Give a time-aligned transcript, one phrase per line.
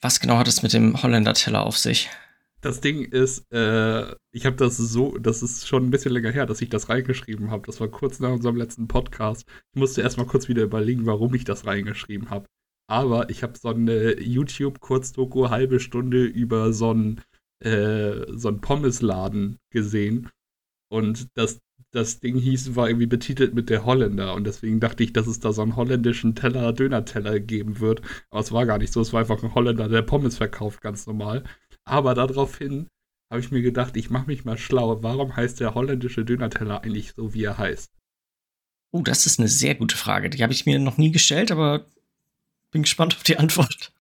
[0.00, 2.08] Was genau hat es mit dem Holländer-Teller auf sich?
[2.62, 6.46] Das Ding ist, äh, ich habe das so, das ist schon ein bisschen länger her,
[6.46, 7.66] dass ich das reingeschrieben habe.
[7.66, 9.46] Das war kurz nach unserem letzten Podcast.
[9.74, 12.46] Ich musste erstmal kurz wieder überlegen, warum ich das reingeschrieben habe.
[12.86, 17.22] Aber ich habe so eine YouTube-Kurzdoku halbe Stunde über so einen
[17.64, 20.30] äh, so einen Pommesladen gesehen.
[20.90, 21.60] Und das,
[21.92, 24.34] das Ding hieß, war irgendwie betitelt mit der Holländer.
[24.34, 28.02] Und deswegen dachte ich, dass es da so einen holländischen Teller, Döner-Teller geben wird.
[28.30, 29.00] Aber es war gar nicht so.
[29.00, 31.44] Es war einfach ein Holländer, der Pommes verkauft, ganz normal.
[31.84, 32.88] Aber daraufhin
[33.30, 35.02] habe ich mir gedacht, ich mache mich mal schlau.
[35.02, 37.90] Warum heißt der holländische Döner-Teller eigentlich so, wie er heißt?
[38.92, 40.30] Oh, das ist eine sehr gute Frage.
[40.30, 41.86] Die habe ich mir noch nie gestellt, aber
[42.70, 43.92] bin gespannt auf die Antwort.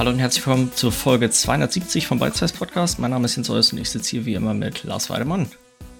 [0.00, 2.98] Hallo und herzlich willkommen zur Folge 270 vom Bite Podcast.
[2.98, 5.46] Mein Name ist Jens Eus und ich sitze hier wie immer mit Lars Weidemann.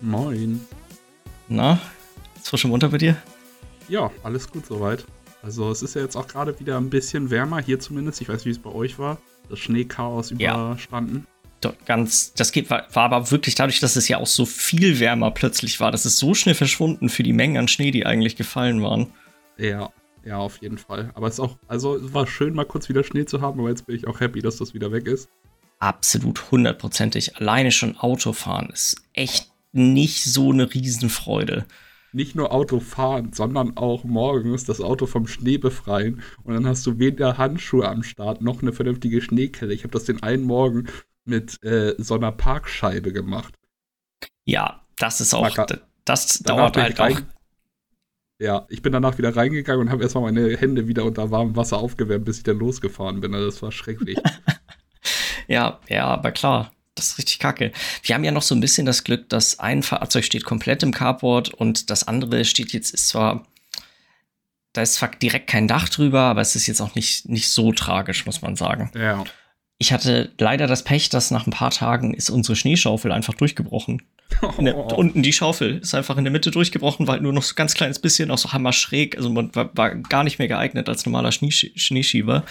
[0.01, 0.63] Moin.
[1.49, 1.79] Na,
[2.35, 3.19] ist frisch und munter bei dir?
[3.91, 5.05] Ja, alles gut soweit.
[5.43, 8.23] Also es ist ja jetzt auch gerade wieder ein bisschen wärmer, hier zumindest.
[8.23, 9.19] Ich weiß, wie es bei euch war.
[9.51, 11.27] Das Schneechaos überstanden.
[11.63, 11.75] Ja.
[11.85, 15.31] Ganz, das geht, war, war aber wirklich dadurch, dass es ja auch so viel wärmer
[15.31, 15.93] plötzlich war.
[15.93, 19.09] Das ist so schnell verschwunden für die Mengen an Schnee, die eigentlich gefallen waren.
[19.59, 19.91] Ja,
[20.25, 21.11] ja, auf jeden Fall.
[21.15, 23.69] Aber es ist auch, also es war schön, mal kurz wieder Schnee zu haben, aber
[23.69, 25.29] jetzt bin ich auch happy, dass das wieder weg ist.
[25.79, 27.37] Absolut hundertprozentig.
[27.37, 31.65] Alleine schon Autofahren ist echt nicht so eine Riesenfreude.
[32.13, 36.99] Nicht nur Autofahren, sondern auch morgens das Auto vom Schnee befreien und dann hast du
[36.99, 39.73] weder Handschuhe am Start noch eine vernünftige Schneekelle.
[39.73, 40.89] Ich habe das den einen Morgen
[41.25, 43.55] mit äh, so einer Parkscheibe gemacht.
[44.45, 45.49] Ja, das ist auch,
[46.05, 47.21] das dauert halt auch
[48.41, 51.77] ja, ich bin danach wieder reingegangen und habe erstmal meine Hände wieder unter warmem Wasser
[51.79, 53.35] aufgewärmt, bis ich dann losgefahren bin.
[53.35, 54.19] Also das war schrecklich.
[55.47, 56.73] ja, ja, aber klar.
[56.95, 57.73] Das ist richtig kacke.
[58.03, 60.93] Wir haben ja noch so ein bisschen das Glück, dass ein Fahrzeug steht komplett im
[60.93, 63.47] Carport und das andere steht jetzt, ist zwar,
[64.73, 67.73] da ist zwar direkt kein Dach drüber, aber es ist jetzt auch nicht, nicht so
[67.73, 68.91] tragisch, muss man sagen.
[68.95, 69.25] Ja.
[69.83, 74.03] Ich hatte leider das Pech, dass nach ein paar Tagen ist unsere Schneeschaufel einfach durchgebrochen.
[74.59, 77.73] Der, unten die Schaufel ist einfach in der Mitte durchgebrochen, weil nur noch so ganz
[77.73, 79.17] kleines bisschen, auch so hammerschräg.
[79.17, 82.45] Also man war, war gar nicht mehr geeignet als normaler Schneeschieber.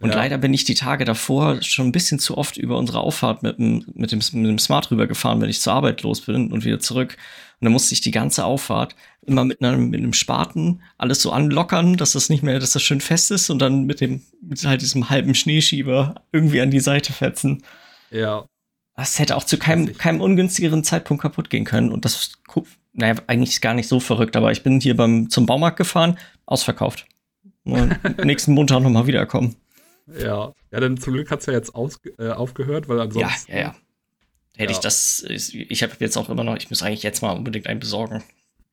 [0.00, 0.16] Und ja.
[0.16, 3.58] leider bin ich die Tage davor schon ein bisschen zu oft über unsere Auffahrt mit
[3.58, 6.80] dem, mit dem, mit dem Smart rübergefahren, wenn ich zur Arbeit los bin und wieder
[6.80, 7.16] zurück.
[7.60, 11.30] Und dann musste ich die ganze Auffahrt immer mit einem, mit einem Spaten alles so
[11.30, 14.64] anlockern, dass das nicht mehr, dass das schön fest ist und dann mit dem, mit
[14.64, 17.62] halt diesem halben Schneeschieber irgendwie an die Seite fetzen.
[18.10, 18.44] Ja.
[18.96, 21.92] Das hätte auch zu keinem, keinem ungünstigeren Zeitpunkt kaputt gehen können.
[21.92, 22.32] Und das,
[22.92, 27.06] naja, eigentlich gar nicht so verrückt, aber ich bin hier beim, zum Baumarkt gefahren, ausverkauft.
[28.24, 29.56] nächsten Montag nochmal wiederkommen.
[30.18, 33.52] Ja, ja, dann zum Glück hat es ja jetzt aus, äh, aufgehört, weil ansonsten.
[33.52, 33.74] Ja, ja, ja.
[34.56, 34.78] Hätte ja.
[34.78, 37.80] ich das, ich habe jetzt auch immer noch, ich muss eigentlich jetzt mal unbedingt einen
[37.80, 38.22] besorgen.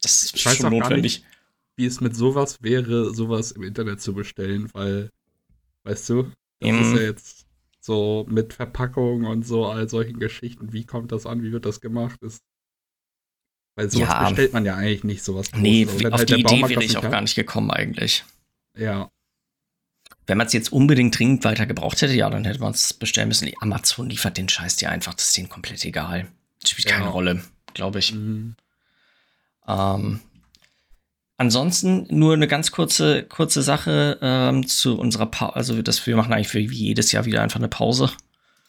[0.02, 1.20] Das ist ich weiß schon notwendig.
[1.20, 1.26] Nicht,
[1.76, 5.10] wie es mit sowas wäre, sowas im Internet zu bestellen, weil,
[5.84, 6.82] weißt du, das mm.
[6.82, 7.46] ist ja jetzt
[7.80, 10.74] so mit Verpackung und so, all solchen Geschichten.
[10.74, 11.42] Wie kommt das an?
[11.42, 12.22] Wie wird das gemacht?
[12.22, 12.44] Ist,
[13.76, 14.28] weil sowas ja.
[14.28, 15.52] bestellt man ja eigentlich nicht, sowas.
[15.56, 18.26] Nee, auf halt die Idee wäre ich auch gar nicht gekommen eigentlich.
[18.78, 19.10] Ja.
[20.28, 23.30] Wenn man es jetzt unbedingt dringend weiter gebraucht hätte, ja, dann hätte man es bestellen
[23.30, 23.50] müssen.
[23.62, 26.28] Amazon liefert den Scheiß dir einfach, das ist denen komplett egal.
[26.62, 26.98] Das spielt ja.
[26.98, 27.44] keine Rolle,
[27.74, 28.14] glaube ich.
[28.14, 28.56] Mhm.
[29.70, 30.20] Ähm,
[31.38, 35.56] ansonsten nur eine ganz kurze, kurze Sache ähm, zu unserer Pause.
[35.56, 38.10] Also, das, wir machen eigentlich für jedes Jahr wieder einfach eine Pause.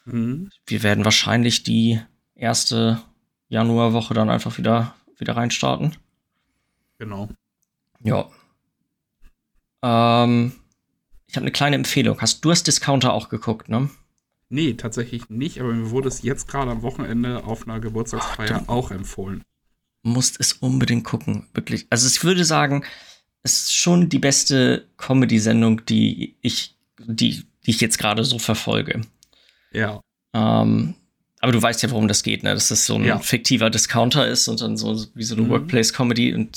[0.05, 0.49] Mhm.
[0.67, 1.99] Wir werden wahrscheinlich die
[2.35, 3.01] erste
[3.49, 5.97] Januarwoche dann einfach wieder, wieder reinstarten.
[6.99, 7.29] Genau.
[8.03, 8.29] Ja.
[9.83, 10.53] Ähm,
[11.27, 12.21] ich habe eine kleine Empfehlung.
[12.21, 13.89] Hast du hast Discounter auch geguckt, ne?
[14.49, 18.69] Nee, tatsächlich nicht, aber mir wurde es jetzt gerade am Wochenende auf einer Geburtstagsfeier Ach,
[18.69, 19.43] auch empfohlen.
[20.03, 21.85] Musst es unbedingt gucken, wirklich.
[21.89, 22.83] Also ich würde sagen,
[23.43, 29.01] es ist schon die beste Comedy-Sendung, die ich, die, die ich jetzt gerade so verfolge.
[29.71, 30.01] Ja.
[30.33, 30.95] Ähm,
[31.39, 32.53] aber du weißt ja, worum das geht, ne?
[32.53, 33.19] Dass das so ein ja.
[33.19, 35.49] fiktiver Discounter ist und dann so wie so eine mhm.
[35.49, 36.55] Workplace-Comedy und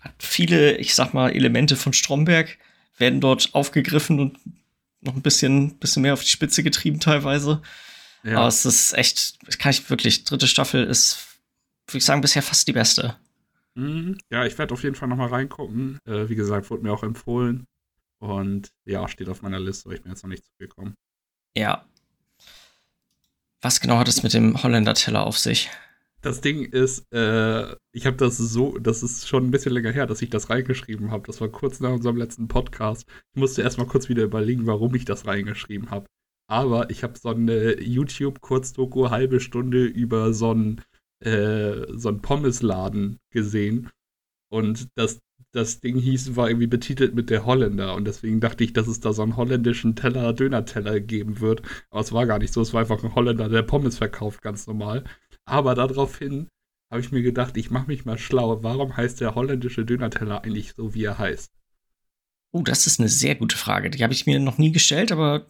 [0.00, 2.58] hat viele, ich sag mal, Elemente von Stromberg
[2.98, 4.38] werden dort aufgegriffen und
[5.02, 7.60] noch ein bisschen, bisschen mehr auf die Spitze getrieben teilweise.
[8.24, 8.38] Ja.
[8.38, 11.18] Aber es ist echt, kann ich wirklich, dritte Staffel ist,
[11.92, 13.16] würde ich sagen, bisher fast die beste.
[13.74, 14.18] Mhm.
[14.30, 15.98] Ja, ich werde auf jeden Fall noch mal reingucken.
[16.04, 17.66] Äh, wie gesagt, wurde mir auch empfohlen.
[18.18, 20.94] Und ja, steht auf meiner Liste, aber ich bin jetzt noch nicht zugekommen.
[21.56, 21.84] Ja.
[23.60, 25.70] Was genau hat es mit dem Holländer-Teller auf sich?
[26.22, 30.06] das Ding ist, äh, ich habe das so, das ist schon ein bisschen länger her,
[30.06, 31.26] dass ich das reingeschrieben habe.
[31.26, 33.06] Das war kurz nach unserem letzten Podcast.
[33.34, 36.06] Ich musste erstmal kurz wieder überlegen, warum ich das reingeschrieben habe.
[36.48, 40.82] aber ich habe so eine YouTube-Kurzdoku halbe Stunde über so einen,
[41.24, 43.90] äh, so einen Pommesladen gesehen.
[44.48, 45.20] Und das,
[45.52, 47.94] das Ding hieß, war irgendwie betitelt mit der Holländer.
[47.94, 51.62] Und deswegen dachte ich, dass es da so einen holländischen Teller, Döner-Teller geben wird.
[51.90, 52.60] Aber es war gar nicht so.
[52.60, 55.04] Es war einfach ein Holländer, der Pommes verkauft, ganz normal.
[55.44, 56.48] Aber daraufhin
[56.90, 58.62] habe ich mir gedacht, ich mache mich mal schlau.
[58.62, 61.50] Warum heißt der holländische Döner-Teller eigentlich so, wie er heißt?
[62.50, 63.88] Oh, das ist eine sehr gute Frage.
[63.88, 65.46] Die habe ich mir noch nie gestellt, aber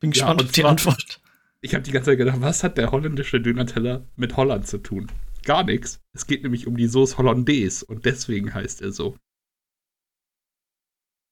[0.00, 1.20] bin gespannt ja, auf die Antwort.
[1.62, 5.10] Ich habe die ganze Zeit gedacht, was hat der holländische Döner-Teller mit Holland zu tun?
[5.44, 6.00] Gar nichts.
[6.12, 9.16] Es geht nämlich um die Sauce Hollandaise und deswegen heißt er so.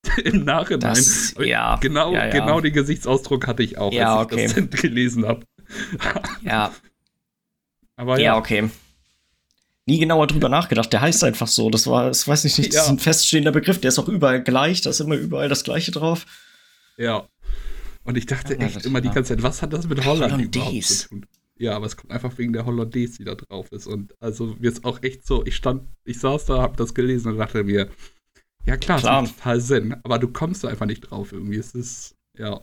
[0.25, 0.95] Im Nachhinein.
[0.95, 2.31] Das, ja, genau, ja, ja.
[2.31, 4.47] genau den Gesichtsausdruck hatte ich auch, ja, als okay.
[4.47, 5.45] ich das gelesen habe.
[6.43, 6.73] ja.
[7.97, 8.71] Aber ja, ja, okay.
[9.87, 10.93] Nie genauer drüber nachgedacht.
[10.93, 11.69] Der heißt einfach so.
[11.71, 13.81] Das war, das weiß ich nicht, das ist ein feststehender Begriff.
[13.81, 14.83] Der ist auch überall gleich.
[14.83, 16.27] Da ist immer überall das Gleiche drauf.
[16.97, 17.27] Ja.
[18.09, 20.59] Und ich dachte echt immer die ganze Zeit, was hat das mit Holland Hollandaise.
[20.59, 21.27] überhaupt zu tun?
[21.59, 23.87] Ja, aber es kommt einfach wegen der Hollandaise, die da drauf ist.
[23.87, 27.33] Und also mir ist auch echt so, ich stand, ich saß da, hab das gelesen
[27.33, 27.91] und dachte mir,
[28.65, 29.21] ja klar, Klar.
[29.23, 31.57] das macht total Sinn, aber du kommst da einfach nicht drauf irgendwie.
[31.59, 32.63] Es ist, ja,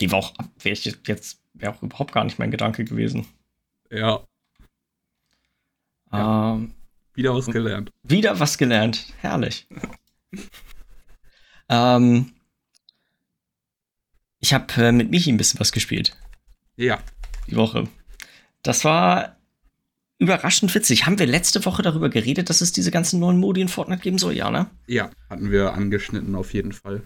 [0.00, 3.26] Die war auch, wäre ich jetzt, wäre auch überhaupt gar nicht mein Gedanke gewesen.
[3.90, 4.24] ja,
[6.10, 6.54] Ja.
[6.54, 6.72] Ähm,
[7.12, 7.90] wieder was gelernt.
[8.02, 9.12] wieder was gelernt.
[9.18, 9.68] Herrlich.
[11.68, 12.33] ähm,
[14.44, 16.14] ich habe äh, mit Michi ein bisschen was gespielt.
[16.76, 16.98] Ja,
[17.48, 17.88] die Woche.
[18.62, 19.36] Das war
[20.18, 21.06] überraschend witzig.
[21.06, 24.18] Haben wir letzte Woche darüber geredet, dass es diese ganzen neuen Modi in Fortnite geben
[24.18, 24.34] soll?
[24.34, 24.66] Ja, ne?
[24.86, 27.04] ja, hatten wir angeschnitten auf jeden Fall.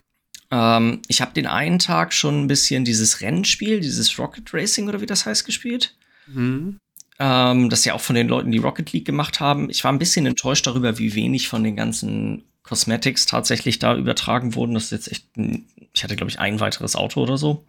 [0.51, 5.01] Ähm, ich habe den einen Tag schon ein bisschen dieses Rennspiel, dieses Rocket Racing oder
[5.01, 5.97] wie das heißt, gespielt.
[6.27, 6.81] Mhm.
[7.21, 9.71] Ähm, das ja auch von den Leuten, die Rocket League gemacht haben.
[9.71, 14.55] Ich war ein bisschen enttäuscht darüber, wie wenig von den ganzen Cosmetics tatsächlich da übertragen
[14.55, 14.75] wurden.
[14.75, 17.65] Das ist jetzt echt, ein, ich hatte glaube ich ein weiteres Auto oder so.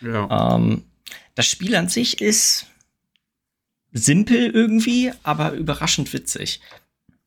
[0.00, 0.56] Ja.
[0.56, 0.82] Ähm,
[1.34, 2.66] das Spiel an sich ist
[3.92, 6.60] simpel irgendwie, aber überraschend witzig.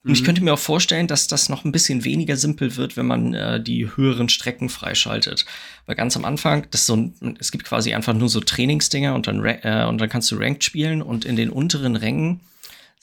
[0.03, 0.25] Und ich Mhm.
[0.25, 3.61] könnte mir auch vorstellen, dass das noch ein bisschen weniger simpel wird, wenn man äh,
[3.61, 5.45] die höheren Strecken freischaltet.
[5.85, 9.15] Weil ganz am Anfang, das ist so ein, es gibt quasi einfach nur so Trainingsdinger
[9.15, 12.41] und dann, äh, und dann kannst du Ranked spielen und in den unteren Rängen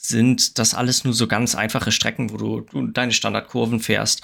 [0.05, 4.21] sind das alles nur so ganz einfache Strecken, wo du, du deine Standardkurven fährst.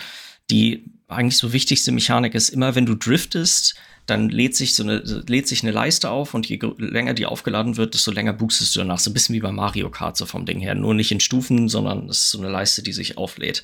[0.49, 4.97] Die eigentlich so wichtigste Mechanik ist immer, wenn du driftest, dann lädt sich so eine,
[5.27, 8.79] lädt sich eine Leiste auf und je länger die aufgeladen wird, desto länger boostest du
[8.79, 8.99] danach.
[8.99, 10.75] So ein bisschen wie bei Mario Kart, so vom Ding her.
[10.75, 13.63] Nur nicht in Stufen, sondern es ist so eine Leiste, die sich auflädt.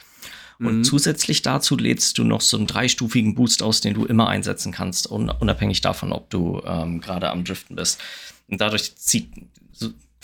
[0.60, 0.84] Und Mhm.
[0.84, 5.12] zusätzlich dazu lädst du noch so einen dreistufigen Boost aus, den du immer einsetzen kannst,
[5.12, 8.00] un unabhängig davon, ob du ähm, gerade am Driften bist.
[8.48, 9.30] Und dadurch zieht,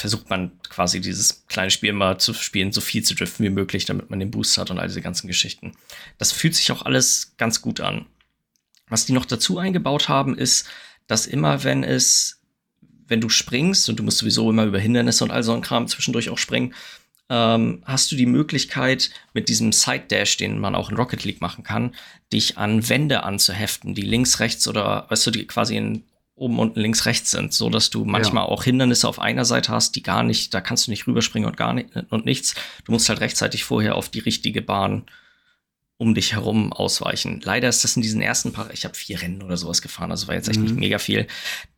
[0.01, 3.85] versucht man quasi dieses kleine Spiel mal zu spielen, so viel zu driften wie möglich,
[3.85, 5.73] damit man den Boost hat und all diese ganzen Geschichten.
[6.17, 8.07] Das fühlt sich auch alles ganz gut an.
[8.89, 10.67] Was die noch dazu eingebaut haben, ist,
[11.07, 12.41] dass immer wenn es,
[13.07, 15.87] wenn du springst und du musst sowieso immer über Hindernisse und all so ein Kram
[15.87, 16.73] zwischendurch auch springen,
[17.29, 21.39] ähm, hast du die Möglichkeit, mit diesem Side Dash, den man auch in Rocket League
[21.39, 21.95] machen kann,
[22.33, 26.03] dich an Wände anzuheften, die links, rechts oder, weißt du, die quasi in
[26.41, 29.95] oben, unten, links, rechts sind, so dass du manchmal auch Hindernisse auf einer Seite hast,
[29.95, 32.55] die gar nicht, da kannst du nicht rüberspringen und gar nicht und nichts.
[32.85, 35.05] Du musst halt rechtzeitig vorher auf die richtige Bahn
[35.97, 37.41] um dich herum ausweichen.
[37.43, 40.27] Leider ist das in diesen ersten paar, ich habe vier Rennen oder sowas gefahren, also
[40.27, 40.65] war jetzt echt Mhm.
[40.65, 41.27] nicht mega viel.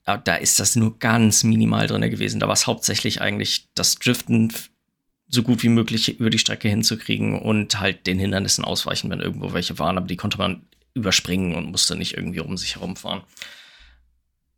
[0.05, 2.39] Aber da ist das nur ganz minimal drin gewesen.
[2.39, 4.53] Da war es hauptsächlich eigentlich das Driften
[5.27, 9.51] so gut wie möglich über die Strecke hinzukriegen und halt den Hindernissen ausweichen, wenn irgendwo
[9.51, 9.97] welche waren.
[9.97, 10.61] Aber die konnte man
[10.93, 13.23] überspringen und musste nicht irgendwie um sich herumfahren.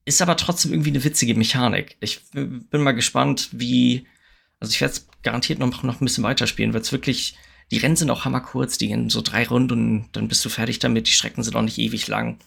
[0.06, 1.98] Ist aber trotzdem irgendwie eine witzige Mechanik.
[2.00, 4.08] Ich bin mal gespannt, wie.
[4.60, 7.38] Also ich werde es garantiert noch, noch ein bisschen weiterspielen, weil es wirklich.
[7.72, 11.08] Die Rennen sind auch hammerkurz, die gehen so drei Runden, dann bist du fertig damit.
[11.08, 12.38] Die Strecken sind auch nicht ewig lang.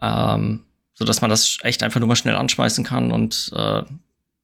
[0.00, 0.62] Ähm,
[0.94, 3.82] so dass man das echt einfach nur mal schnell anschmeißen kann und äh,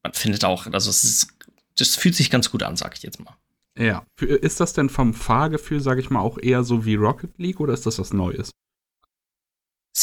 [0.02, 1.28] man findet auch, also es ist,
[1.76, 3.36] das fühlt sich ganz gut an, sag ich jetzt mal.
[3.76, 4.04] Ja.
[4.20, 7.74] Ist das denn vom Fahrgefühl, sage ich mal, auch eher so wie Rocket League oder
[7.74, 8.50] ist das was Neues?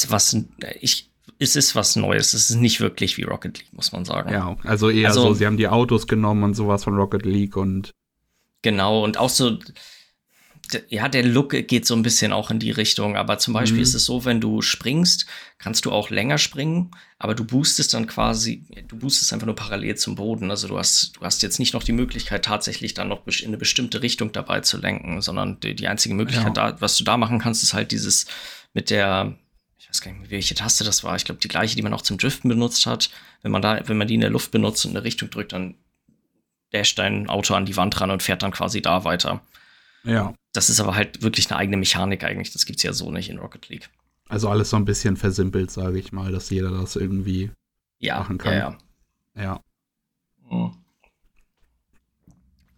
[0.07, 0.38] Was,
[0.79, 2.34] ich, es ist was Neues.
[2.34, 4.32] Es ist nicht wirklich wie Rocket League, muss man sagen.
[4.32, 7.55] Ja, also eher Also- so, sie haben die Autos genommen und sowas von Rocket League
[7.58, 7.91] und
[8.62, 9.60] Genau, und auch so,
[10.89, 13.84] ja, der Look geht so ein bisschen auch in die Richtung, aber zum Beispiel Mhm.
[13.84, 15.27] ist es so, wenn du springst,
[15.60, 16.89] kannst du auch länger springen,
[17.20, 20.50] aber du boostest dann quasi, du boostest einfach nur parallel zum Boden.
[20.50, 23.58] Also du hast, du hast jetzt nicht noch die Möglichkeit, tatsächlich dann noch in eine
[23.58, 27.38] bestimmte Richtung dabei zu lenken, sondern die, die einzige Möglichkeit, da, was du da machen
[27.38, 28.25] kannst, ist halt dieses
[28.74, 29.36] mit der,
[29.85, 31.15] ich weiß gar nicht welche Taste das war.
[31.15, 33.11] Ich glaube, die gleiche, die man auch zum Driften benutzt hat.
[33.43, 35.53] Wenn man da, wenn man die in der Luft benutzt und in eine Richtung drückt,
[35.53, 35.75] dann
[36.71, 39.41] dasht dein Auto an die Wand ran und fährt dann quasi da weiter.
[40.03, 40.33] ja.
[40.53, 42.53] Das ist aber halt wirklich eine eigene Mechanik eigentlich.
[42.53, 43.89] Das gibt's ja so nicht in Rocket League.
[44.29, 47.51] Also alles so ein bisschen versimpelt, sage ich mal, dass jeder das irgendwie
[47.99, 48.53] ja, machen kann.
[48.53, 48.77] Ja,
[49.35, 49.43] ja.
[49.43, 49.61] ja.
[50.49, 50.77] Mhm.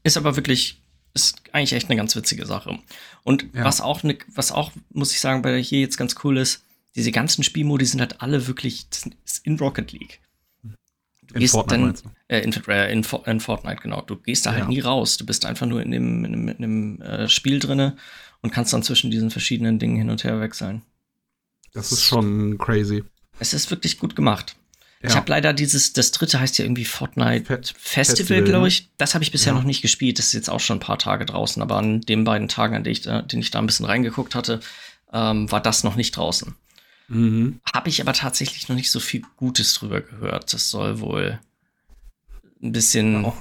[0.04, 0.82] Ist aber wirklich,
[1.14, 2.80] ist eigentlich echt eine ganz witzige Sache.
[3.24, 3.64] Und ja.
[3.64, 6.64] was auch, ne, was auch, muss ich sagen, bei hier jetzt ganz cool ist,
[6.98, 8.88] diese ganzen Spielmodi sind halt alle wirklich
[9.44, 10.20] in Rocket League.
[10.64, 14.02] Du in gehst Fortnite dann, äh, in, äh, in, in, Fortnite, genau.
[14.02, 14.68] Du gehst da halt ja.
[14.68, 15.18] nie raus.
[15.18, 17.98] Du bist einfach nur in dem, in dem, in dem äh, Spiel drinne
[18.42, 20.82] und kannst dann zwischen diesen verschiedenen Dingen hin und her wechseln.
[21.74, 23.04] Das ist schon crazy.
[23.40, 24.56] Es ist wirklich gut gemacht.
[25.04, 25.10] Ja.
[25.10, 28.68] Ich habe leider dieses, das dritte heißt ja irgendwie Fortnite Fe Festival, Festival glaube ne?
[28.70, 28.90] ich.
[28.98, 29.60] Das habe ich bisher ja.
[29.60, 30.18] noch nicht gespielt.
[30.18, 31.62] Das ist jetzt auch schon ein paar Tage draußen.
[31.62, 34.34] Aber an den beiden Tagen, an denen ich da, den ich da ein bisschen reingeguckt
[34.34, 34.62] hatte,
[35.14, 36.56] ähm, war das noch nicht draußen.
[37.08, 37.60] Mhm.
[37.74, 40.54] Habe ich aber tatsächlich noch nicht so viel Gutes drüber gehört.
[40.54, 41.40] Das soll wohl
[42.62, 43.26] ein bisschen.
[43.26, 43.38] Auch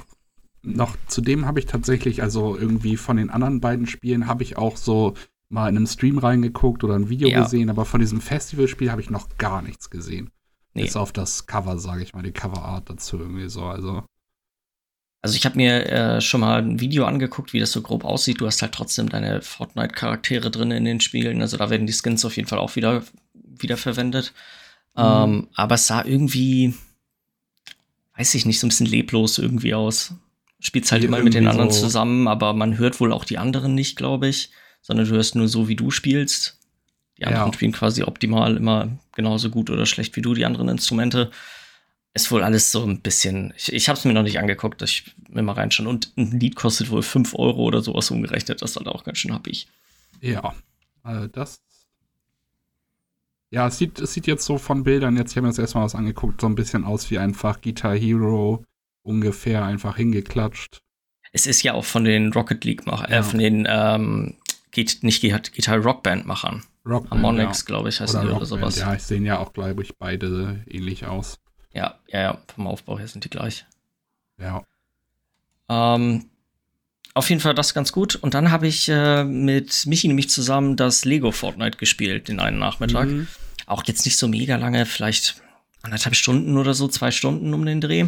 [0.63, 4.57] noch zu dem habe ich tatsächlich, also irgendwie von den anderen beiden Spielen habe ich
[4.57, 5.15] auch so
[5.49, 7.43] mal in einem Stream reingeguckt oder ein Video ja.
[7.43, 10.31] gesehen, aber von diesem Festivalspiel habe ich noch gar nichts gesehen.
[10.75, 10.83] Nee.
[10.83, 13.65] Bis auf das Cover, sage ich mal, die Coverart dazu irgendwie so.
[13.65, 14.05] Also,
[15.23, 18.41] also ich habe mir äh, schon mal ein Video angeguckt, wie das so grob aussieht.
[18.41, 21.41] Du hast halt trotzdem deine Fortnite-Charaktere drin in den Spielen.
[21.41, 23.05] Also da werden die Skins auf jeden Fall auch wieder,
[23.45, 24.33] wieder verwendet.
[24.97, 25.03] Mhm.
[25.03, 26.75] Ähm, aber es sah irgendwie,
[28.17, 30.15] weiß ich nicht, so ein bisschen leblos irgendwie aus.
[30.61, 33.75] Spielst halt immer mit den anderen so zusammen, aber man hört wohl auch die anderen
[33.75, 34.51] nicht, glaube ich.
[34.81, 36.59] Sondern du hörst nur so, wie du spielst.
[37.19, 37.53] Die anderen ja.
[37.53, 41.31] spielen quasi optimal immer genauso gut oder schlecht wie du, die anderen Instrumente.
[42.15, 43.53] Ist wohl alles so ein bisschen.
[43.57, 45.87] Ich, ich habe es mir noch nicht angeguckt, ich will mal reinschauen.
[45.87, 48.63] Und ein Lied kostet wohl 5 Euro oder sowas umgerechnet.
[48.63, 49.69] Das ist halt auch ganz schön happig.
[50.21, 50.55] Ja,
[51.03, 51.61] also das.
[53.57, 55.95] Ja, es sieht, es sieht jetzt so von Bildern, jetzt haben wir uns erstmal was
[55.95, 58.63] angeguckt, so ein bisschen aus wie einfach Guitar Hero
[59.03, 60.83] ungefähr einfach hingeklatscht.
[61.33, 63.23] Es ist ja auch von den Rocket League, mach, äh, ja.
[63.23, 64.35] von den ähm,
[64.73, 66.65] geht nicht Guitar Rockband Machern.
[66.85, 67.65] Rockband, Harmonix, ja.
[67.65, 68.79] glaube ich, heißt oder die oder sowas.
[68.79, 71.39] Ja, ich sehen ja auch, glaube ich, beide ähnlich aus.
[71.73, 73.65] Ja, ja, ja, vom Aufbau her sind die gleich.
[74.39, 74.65] Ja.
[75.71, 76.27] Ähm,
[77.15, 78.17] auf jeden Fall das ganz gut.
[78.17, 82.59] Und dann habe ich äh, mit Michi nämlich zusammen das Lego Fortnite gespielt, den einen
[82.59, 83.09] Nachmittag.
[83.09, 83.29] Mhm.
[83.67, 85.43] Auch jetzt nicht so mega lange, vielleicht
[85.83, 88.07] anderthalb Stunden oder so, zwei Stunden um den Dreh.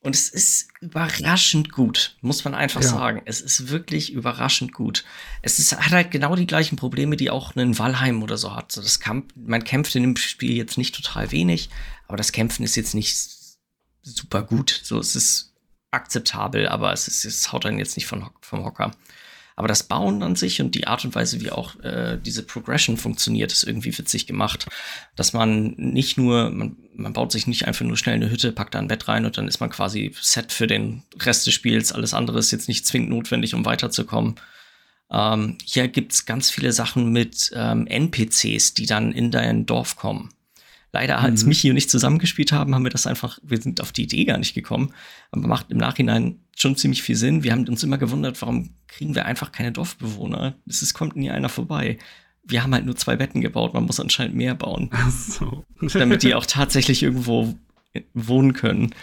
[0.00, 2.88] Und es ist überraschend gut, muss man einfach ja.
[2.88, 3.22] sagen.
[3.24, 5.04] Es ist wirklich überraschend gut.
[5.42, 8.70] Es ist, hat halt genau die gleichen Probleme, die auch ein Valheim oder so hat.
[8.70, 11.68] So das Kamp man kämpft in dem Spiel jetzt nicht total wenig,
[12.06, 13.28] aber das Kämpfen ist jetzt nicht
[14.02, 14.80] super gut.
[14.84, 15.52] So, es ist
[15.90, 18.92] akzeptabel, aber es, ist, es haut einen jetzt nicht von, vom Hocker.
[19.58, 22.96] Aber das Bauen an sich und die Art und Weise, wie auch äh, diese Progression
[22.96, 24.68] funktioniert, ist irgendwie witzig gemacht.
[25.16, 28.76] Dass man nicht nur, man, man baut sich nicht einfach nur schnell eine Hütte, packt
[28.76, 31.90] da ein Bett rein und dann ist man quasi set für den Rest des Spiels.
[31.90, 34.36] Alles andere ist jetzt nicht zwingend notwendig, um weiterzukommen.
[35.10, 40.32] Ähm, hier gibt's ganz viele Sachen mit ähm, NPCs, die dann in dein Dorf kommen.
[40.92, 41.48] Leider, als mhm.
[41.48, 44.38] Michi und ich zusammengespielt haben, haben wir das einfach, wir sind auf die Idee gar
[44.38, 44.94] nicht gekommen.
[45.30, 47.42] Aber macht im Nachhinein schon ziemlich viel Sinn.
[47.42, 50.54] Wir haben uns immer gewundert, warum kriegen wir einfach keine Dorfbewohner?
[50.66, 51.98] Es kommt nie einer vorbei.
[52.42, 54.88] Wir haben halt nur zwei Betten gebaut, man muss anscheinend mehr bauen.
[54.92, 55.64] Ach so.
[55.92, 57.54] damit die auch tatsächlich irgendwo
[58.14, 58.94] wohnen können.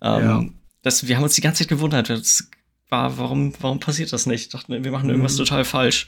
[0.00, 0.44] Ähm, ja.
[0.82, 2.08] das, wir haben uns die ganze Zeit gewundert.
[2.08, 2.48] Das
[2.88, 4.54] war, warum, warum passiert das nicht?
[4.54, 5.38] Dachten, wir machen irgendwas mhm.
[5.38, 6.06] total falsch.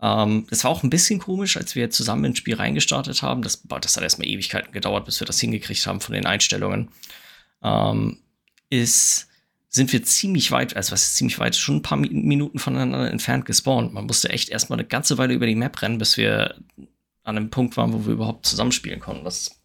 [0.00, 3.42] Ähm, das war auch ein bisschen komisch, als wir zusammen ins Spiel reingestartet haben.
[3.42, 6.90] Das, das hat erstmal Ewigkeiten gedauert, bis wir das hingekriegt haben von den Einstellungen.
[7.62, 8.18] Ähm,
[8.68, 9.28] ist,
[9.68, 13.46] sind wir ziemlich weit, also was ist ziemlich weit, schon ein paar Minuten voneinander entfernt
[13.46, 13.94] gespawnt.
[13.94, 16.56] Man musste echt erstmal eine ganze Weile über die Map rennen, bis wir
[17.22, 19.24] an einem Punkt waren, wo wir überhaupt zusammenspielen konnten.
[19.24, 19.56] Das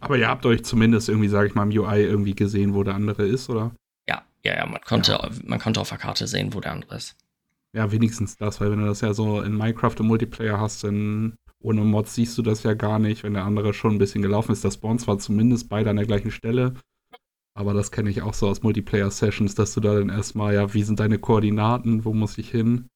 [0.00, 2.94] Aber ihr habt euch zumindest irgendwie, sage ich mal, im UI irgendwie gesehen, wo der
[2.94, 3.74] andere ist, oder?
[4.08, 5.30] Ja, ja, ja, man konnte, ja.
[5.44, 7.16] man konnte auf der Karte sehen, wo der andere ist.
[7.74, 11.36] Ja, wenigstens das, weil wenn du das ja so in Minecraft im Multiplayer hast, dann
[11.60, 13.22] ohne Mods siehst du das ja gar nicht.
[13.22, 16.06] Wenn der andere schon ein bisschen gelaufen ist, das spawnt zwar zumindest beide an der
[16.06, 16.74] gleichen Stelle,
[17.54, 20.82] aber das kenne ich auch so aus Multiplayer-Sessions, dass du da dann erstmal, ja, wie
[20.82, 22.88] sind deine Koordinaten, wo muss ich hin?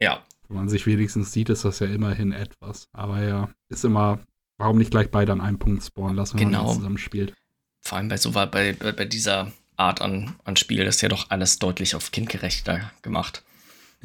[0.00, 0.22] Ja.
[0.48, 2.88] Wenn man sich wenigstens sieht, ist das ja immerhin etwas.
[2.92, 4.20] Aber ja, ist immer,
[4.58, 6.66] warum nicht gleich beide an einem Punkt spawnen lassen, wenn genau.
[6.66, 7.34] man zusammen spielt?
[7.82, 11.08] Vor allem bei so bei, bei, bei dieser Art an, an Spiel, das ist ja
[11.08, 13.42] doch alles deutlich auf kindgerechter gemacht.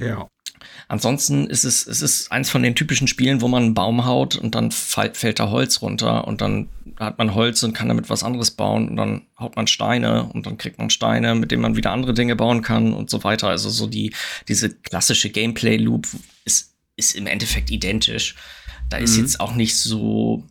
[0.01, 0.27] Ja.
[0.87, 4.35] Ansonsten ist es, es ist eins von den typischen Spielen, wo man einen Baum haut
[4.35, 8.23] und dann fällt da Holz runter und dann hat man Holz und kann damit was
[8.23, 11.75] anderes bauen und dann haut man Steine und dann kriegt man Steine, mit denen man
[11.75, 13.47] wieder andere Dinge bauen kann und so weiter.
[13.47, 14.13] Also so die,
[14.47, 16.07] diese klassische Gameplay-Loop
[16.45, 18.35] ist, ist im Endeffekt identisch.
[18.89, 19.03] Da mhm.
[19.05, 20.43] ist jetzt auch nicht so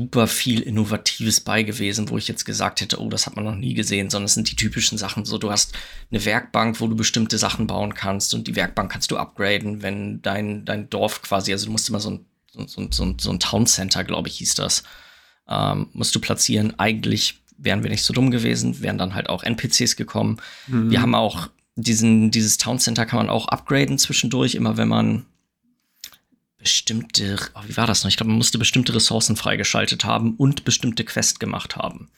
[0.00, 3.54] super viel Innovatives bei gewesen, wo ich jetzt gesagt hätte, oh, das hat man noch
[3.54, 5.26] nie gesehen, sondern es sind die typischen Sachen.
[5.26, 5.74] So, du hast
[6.10, 10.22] eine Werkbank, wo du bestimmte Sachen bauen kannst und die Werkbank kannst du upgraden, wenn
[10.22, 13.40] dein, dein Dorf quasi, also du musst immer so ein, so, so, so, so ein
[13.40, 14.82] Town Center, glaube ich, hieß das.
[15.50, 16.78] ähm, musst du platzieren.
[16.78, 20.38] Eigentlich wären wir nicht so dumm gewesen, wären dann halt auch NPCs gekommen.
[20.66, 20.90] Mhm.
[20.90, 25.26] Wir haben auch diesen, dieses Town Center kann man auch upgraden zwischendurch, immer wenn man
[26.60, 28.10] bestimmte, oh, wie war das noch?
[28.10, 32.10] Ich glaube, man musste bestimmte Ressourcen freigeschaltet haben und bestimmte Quests gemacht haben.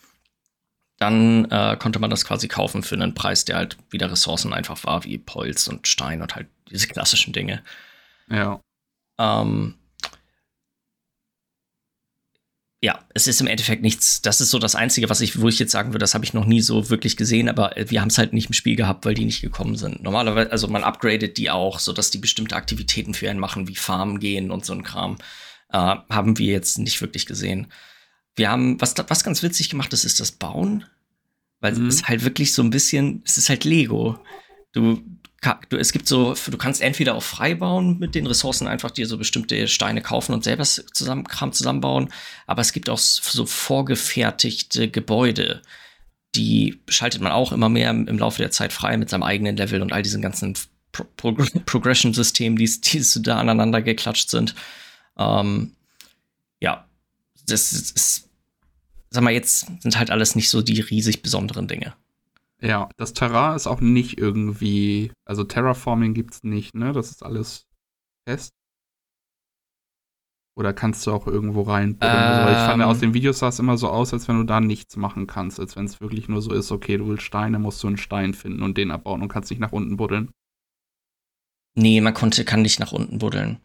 [0.99, 4.85] Dann äh, konnte man das quasi kaufen für einen Preis, der halt wieder Ressourcen einfach
[4.85, 7.63] war, wie Holz und Stein und halt diese klassischen Dinge.
[8.29, 8.61] Ja.
[9.19, 9.75] Ähm,
[12.85, 14.23] ja, es ist im Endeffekt nichts.
[14.23, 16.35] Das ist so das Einzige, was ich, wo ich jetzt sagen würde, das habe ich
[16.35, 19.15] noch nie so wirklich gesehen, aber wir haben es halt nicht im Spiel gehabt, weil
[19.15, 20.03] die nicht gekommen sind.
[20.03, 24.19] Normalerweise, also man upgradet die auch, sodass die bestimmte Aktivitäten für einen machen, wie Farmen
[24.19, 25.19] gehen und so ein Kram.
[25.69, 27.69] Äh, haben wir jetzt nicht wirklich gesehen.
[28.35, 30.85] Wir haben, was, was ganz witzig gemacht ist, ist das Bauen.
[31.61, 31.87] Weil mhm.
[31.87, 34.19] es ist halt wirklich so ein bisschen, es ist halt Lego.
[34.73, 35.01] Du,
[35.69, 39.07] du, es gibt so, du kannst entweder auch frei bauen mit den Ressourcen, einfach dir
[39.07, 42.11] so bestimmte Steine kaufen und selber zusammen, Kram zusammenbauen.
[42.47, 45.63] Aber es gibt auch so vorgefertigte Gebäude.
[46.35, 49.83] Die schaltet man auch immer mehr im, Laufe der Zeit frei mit seinem eigenen Level
[49.83, 50.55] und all diesen ganzen
[50.93, 51.33] Pro Pro
[51.67, 54.55] Progression-Systemen, die, die so da aneinander geklatscht sind.
[55.19, 55.73] Ähm,
[56.61, 56.87] ja,
[57.47, 58.29] das ist,
[59.11, 61.95] sag mal, jetzt sind halt alles nicht so die riesig besonderen Dinge.
[62.63, 66.93] Ja, das Terrain ist auch nicht irgendwie, also Terraforming gibt's nicht, ne?
[66.93, 67.67] Das ist alles
[68.29, 68.53] fest.
[70.55, 71.97] Oder kannst du auch irgendwo rein?
[72.03, 74.61] Ähm, ich fand, aus den Videos sah es immer so aus, als wenn du da
[74.61, 75.59] nichts machen kannst.
[75.59, 78.35] Als wenn es wirklich nur so ist, okay, du willst Steine, musst du einen Stein
[78.35, 80.31] finden und den abbauen und kannst nicht nach unten buddeln.
[81.75, 83.61] Nee, man konnte, kann nicht nach unten buddeln.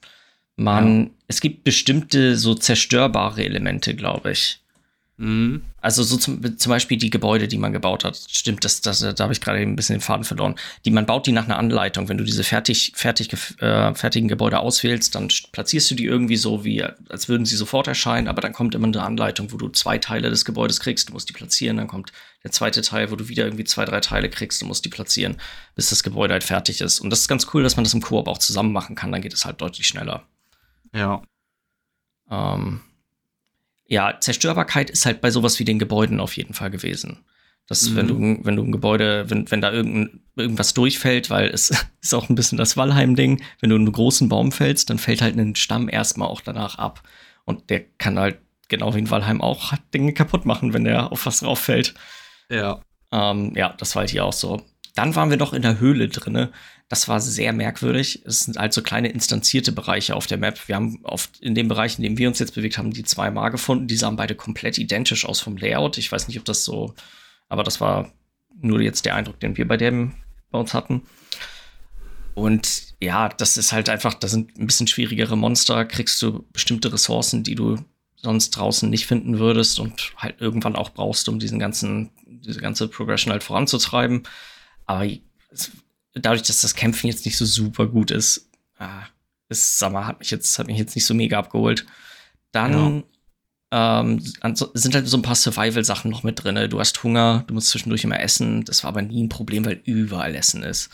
[0.55, 1.09] Man, ja.
[1.27, 4.63] es gibt bestimmte so zerstörbare Elemente, glaube ich.
[5.19, 5.63] Mhm.
[5.81, 8.15] Also so zum, zum, Beispiel die Gebäude, die man gebaut hat.
[8.29, 10.55] Stimmt, das, das, da habe ich gerade ein bisschen den Faden verloren.
[10.85, 12.07] Die, man baut die nach einer Anleitung.
[12.07, 16.63] Wenn du diese fertig, fertig, äh, fertigen Gebäude auswählst, dann platzierst du die irgendwie so,
[16.63, 19.97] wie als würden sie sofort erscheinen, aber dann kommt immer eine Anleitung, wo du zwei
[19.97, 22.11] Teile des Gebäudes kriegst, du musst die platzieren, dann kommt
[22.43, 25.37] der zweite Teil, wo du wieder irgendwie zwei, drei Teile kriegst, du musst die platzieren,
[25.73, 26.99] bis das Gebäude halt fertig ist.
[26.99, 29.21] Und das ist ganz cool, dass man das im Koop auch zusammen machen kann, dann
[29.21, 30.27] geht es halt deutlich schneller.
[30.93, 31.23] Ja.
[32.29, 32.81] Ähm,
[33.87, 37.25] ja, Zerstörbarkeit ist halt bei sowas wie den Gebäuden auf jeden Fall gewesen.
[37.67, 37.95] Dass, mhm.
[37.95, 41.71] wenn du, wenn du ein Gebäude, wenn, wenn da irgend, irgendwas durchfällt, weil es
[42.01, 45.37] ist auch ein bisschen das Wallheim-Ding, wenn du einen großen Baum fällst, dann fällt halt
[45.37, 47.03] ein Stamm erstmal auch danach ab.
[47.45, 51.25] Und der kann halt, genau wie in Wallheim, auch Dinge kaputt machen, wenn der auf
[51.25, 51.93] was drauf fällt.
[52.49, 52.81] Ja.
[53.11, 54.61] Ähm, ja, das war halt hier auch so.
[54.95, 56.51] Dann waren wir noch in der Höhle drinne.
[56.89, 58.23] Das war sehr merkwürdig.
[58.25, 60.67] Es sind halt so kleine instanzierte Bereiche auf der Map.
[60.67, 63.51] Wir haben oft in dem Bereich, in dem wir uns jetzt bewegt haben, die zweimal
[63.51, 63.87] gefunden.
[63.87, 65.97] Die sahen beide komplett identisch aus vom Layout.
[65.97, 66.95] Ich weiß nicht, ob das so,
[67.49, 68.13] aber das war
[68.61, 70.15] nur jetzt der Eindruck, den wir bei dem
[70.49, 71.01] bei uns hatten.
[72.35, 76.93] Und ja, das ist halt einfach, da sind ein bisschen schwierigere Monster, kriegst du bestimmte
[76.93, 77.77] Ressourcen, die du
[78.15, 82.87] sonst draußen nicht finden würdest und halt irgendwann auch brauchst, um diesen ganzen, diese ganze
[82.87, 84.23] Progression halt voranzutreiben.
[84.85, 85.07] Aber
[85.51, 85.71] es
[86.13, 89.03] dadurch, dass das Kämpfen jetzt nicht so super gut ist, ah,
[89.49, 91.85] ist, sag mal, hat mich jetzt, hat mich jetzt nicht so mega abgeholt.
[92.51, 93.03] Dann
[93.71, 94.01] ja.
[94.01, 94.19] ähm,
[94.73, 96.69] sind halt so ein paar Survival-Sachen noch mit drin.
[96.69, 98.65] Du hast Hunger, du musst zwischendurch immer essen.
[98.65, 100.89] Das war aber nie ein Problem, weil überall Essen ist.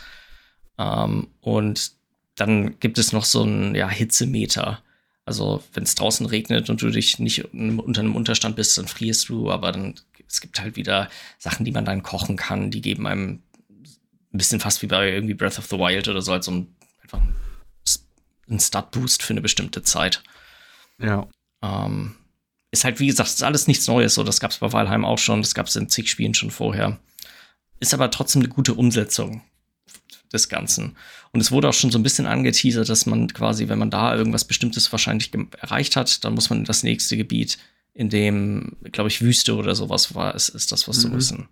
[0.78, 1.92] Ähm, und
[2.36, 4.82] dann gibt es noch so ein ja, Hitzemeter.
[5.26, 9.30] Also, wenn es draußen regnet und du dich nicht unter einem Unterstand bist, dann frierst
[9.30, 9.96] du, aber dann
[10.34, 13.44] es gibt halt wieder Sachen, die man dann kochen kann, die geben einem
[14.34, 16.76] ein bisschen fast wie bei irgendwie Breath of the Wild oder so, halt so ein,
[17.02, 17.22] einfach
[18.50, 20.24] ein Start-Boost für eine bestimmte Zeit.
[21.00, 21.28] Ja.
[21.62, 22.16] Ähm,
[22.72, 24.16] ist halt, wie gesagt, ist alles nichts Neues.
[24.16, 26.52] So, das gab es bei Valheim auch schon, das gab es in zig Spielen schon
[26.52, 27.00] vorher.
[27.80, 29.44] Ist aber trotzdem eine gute Umsetzung
[30.32, 30.98] des Ganzen.
[31.32, 34.16] Und es wurde auch schon so ein bisschen angeteasert, dass man quasi, wenn man da
[34.16, 37.60] irgendwas Bestimmtes wahrscheinlich erreicht hat, dann muss man in das nächste Gebiet,
[37.94, 41.02] in dem, glaube ich, Wüste oder sowas war, ist, ist das, was mhm.
[41.02, 41.50] zu müssen.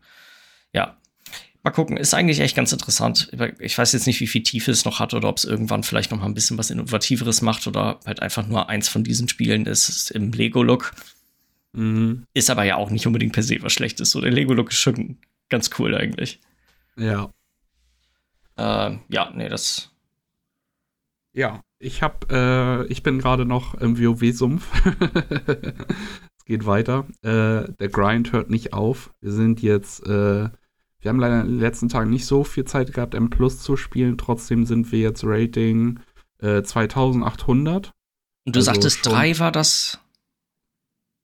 [0.74, 0.98] Ja,
[1.64, 3.32] Mal gucken, ist eigentlich echt ganz interessant.
[3.60, 6.10] Ich weiß jetzt nicht, wie viel Tiefe es noch hat oder ob es irgendwann vielleicht
[6.10, 9.68] noch mal ein bisschen was Innovativeres macht oder halt einfach nur eins von diesen Spielen
[9.68, 10.94] ist im Lego-Look.
[11.74, 12.26] Mhm.
[12.34, 14.10] Ist aber ja auch nicht unbedingt per se was Schlechtes.
[14.10, 15.20] So, der Lego-Look ist schon
[15.50, 16.40] ganz cool eigentlich.
[16.98, 17.32] Ja.
[18.58, 19.92] Äh, ja, nee, das.
[21.34, 24.68] Ja, ich hab, äh, ich bin gerade noch im WoW-Sumpf.
[26.38, 27.06] es geht weiter.
[27.22, 29.14] Äh, der Grind hört nicht auf.
[29.22, 30.50] Wir sind jetzt äh,
[31.02, 33.76] wir haben leider in den letzten Tagen nicht so viel Zeit gehabt, M Plus zu
[33.76, 34.18] spielen.
[34.18, 36.00] Trotzdem sind wir jetzt Rating
[36.40, 37.92] äh, 2800.
[38.46, 40.00] Und du also sagtest, 3 war das?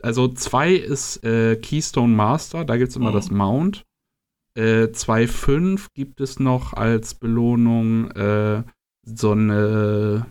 [0.02, 3.14] Also 2 ist äh, Keystone Master, da gibt es immer oh.
[3.14, 3.86] das Mount.
[4.58, 8.64] 2.5 äh, gibt es noch als Belohnung äh,
[9.04, 10.26] so eine,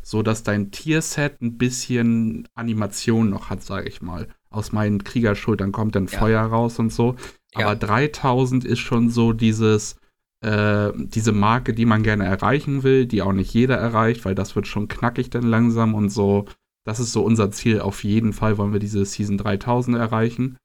[0.00, 4.28] so dass dein Tierset ein bisschen Animation noch hat, sage ich mal.
[4.48, 6.18] aus meinen Kriegerschultern kommt dann ja.
[6.18, 7.16] Feuer raus und so.
[7.56, 7.74] Aber ja.
[7.74, 9.96] 3000 ist schon so dieses,
[10.42, 14.54] äh, diese Marke, die man gerne erreichen will, die auch nicht jeder erreicht, weil das
[14.54, 16.44] wird schon knackig dann langsam und so.
[16.84, 17.80] Das ist so unser Ziel.
[17.80, 20.58] Auf jeden Fall wollen wir diese Season 3000 erreichen.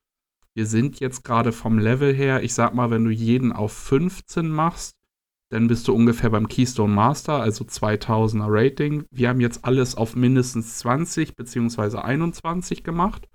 [0.53, 4.49] Wir sind jetzt gerade vom Level her, ich sag mal, wenn du jeden auf 15
[4.49, 4.97] machst,
[5.49, 9.05] dann bist du ungefähr beim Keystone Master, also 2000er Rating.
[9.11, 11.97] Wir haben jetzt alles auf mindestens 20 bzw.
[11.99, 13.29] 21 gemacht.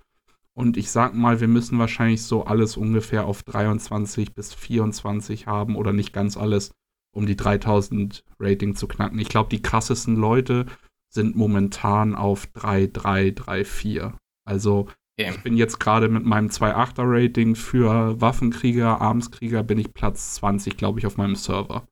[0.57, 5.75] Und ich sag mal, wir müssen wahrscheinlich so alles ungefähr auf 23 bis 24 haben
[5.75, 6.71] oder nicht ganz alles,
[7.15, 9.19] um die 3000 Rating zu knacken.
[9.19, 10.65] Ich glaube, die krassesten Leute
[11.13, 14.17] sind momentan auf 3, 3, 3, 4.
[14.45, 14.87] Also
[15.19, 15.29] okay.
[15.29, 20.75] ich bin jetzt gerade mit meinem 2,8er Rating für Waffenkrieger, Armskrieger bin ich Platz 20,
[20.75, 21.87] glaube ich, auf meinem Server.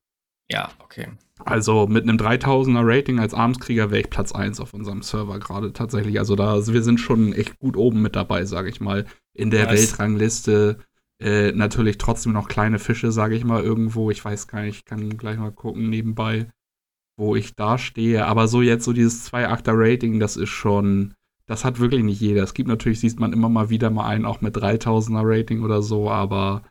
[0.50, 1.10] Ja, okay.
[1.44, 5.72] Also mit einem 3000er Rating als Armskrieger wäre ich Platz 1 auf unserem Server gerade
[5.72, 6.18] tatsächlich.
[6.18, 9.04] Also da, wir sind schon echt gut oben mit dabei, sage ich mal.
[9.34, 9.90] In der nice.
[9.90, 10.78] Weltrangliste
[11.20, 14.10] äh, natürlich trotzdem noch kleine Fische, sage ich mal, irgendwo.
[14.10, 16.50] Ich weiß gar nicht, ich kann gleich mal gucken nebenbei,
[17.18, 18.26] wo ich da stehe.
[18.26, 21.14] Aber so jetzt so dieses 2,8er Rating, das ist schon,
[21.46, 22.42] das hat wirklich nicht jeder.
[22.42, 25.82] Es gibt natürlich, sieht man immer mal wieder mal einen, auch mit 3000er Rating oder
[25.82, 26.62] so, aber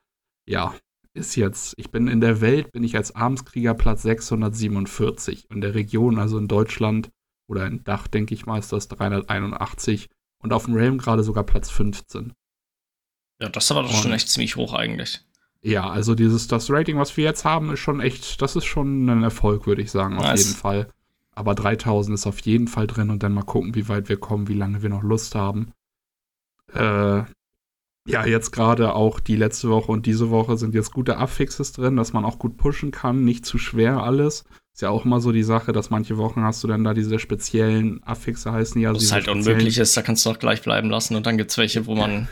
[0.47, 0.73] ja,
[1.15, 5.49] ist jetzt, ich bin in der Welt, bin ich als Armskrieger Platz 647.
[5.49, 7.09] In der Region, also in Deutschland
[7.47, 10.09] oder in Dach, denke ich mal, ist das 381.
[10.43, 12.33] Und auf dem Realm gerade sogar Platz 15.
[13.41, 15.21] Ja, das ist aber doch schon echt ziemlich hoch eigentlich.
[15.61, 19.05] Ja, also dieses, das Rating, was wir jetzt haben, ist schon echt, das ist schon
[19.09, 20.43] ein Erfolg, würde ich sagen, auf nice.
[20.45, 20.89] jeden Fall.
[21.31, 24.47] Aber 3000 ist auf jeden Fall drin und dann mal gucken, wie weit wir kommen,
[24.47, 25.71] wie lange wir noch Lust haben.
[26.71, 27.23] Äh,
[28.07, 31.95] ja, jetzt gerade auch die letzte Woche und diese Woche sind jetzt gute Affixes drin,
[31.95, 34.45] dass man auch gut pushen kann, nicht zu schwer alles.
[34.75, 37.17] Ist ja auch immer so die Sache, dass manche Wochen hast du dann da diese
[37.17, 38.93] speziellen Affixe heißen ja.
[38.93, 41.49] Was also halt unmöglich ist, da kannst du auch gleich bleiben lassen und dann gibt
[41.51, 42.27] es welche, wo man.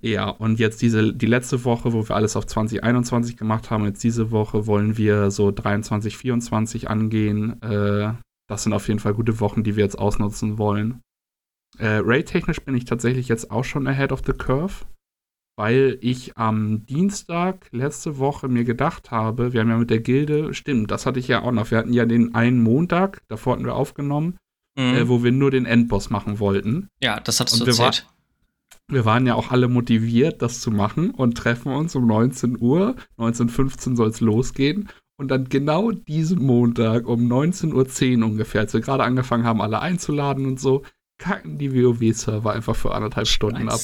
[0.00, 4.02] Ja, und jetzt diese, die letzte Woche, wo wir alles auf 2021 gemacht haben, jetzt
[4.02, 7.62] diese Woche wollen wir so 23, 24 angehen.
[7.62, 8.12] Äh,
[8.48, 11.00] das sind auf jeden Fall gute Wochen, die wir jetzt ausnutzen wollen.
[11.78, 14.84] Äh, Ray-technisch bin ich tatsächlich jetzt auch schon ahead of the curve
[15.56, 20.52] weil ich am Dienstag letzte Woche mir gedacht habe, wir haben ja mit der Gilde,
[20.54, 21.70] stimmt, das hatte ich ja auch noch.
[21.70, 24.36] Wir hatten ja den einen Montag, davor hatten wir aufgenommen,
[24.76, 24.94] mhm.
[24.94, 26.88] äh, wo wir nur den Endboss machen wollten.
[27.00, 28.06] Ja, das hattest du erzählt.
[28.06, 28.14] War,
[28.88, 32.96] wir waren ja auch alle motiviert, das zu machen und treffen uns um 19 Uhr.
[33.18, 34.88] 19.15 soll es losgehen.
[35.16, 39.80] Und dann genau diesen Montag um 19.10 Uhr ungefähr, als wir gerade angefangen haben, alle
[39.80, 40.82] einzuladen und so,
[41.18, 43.80] kacken die WoW-Server einfach für anderthalb Stunden ab.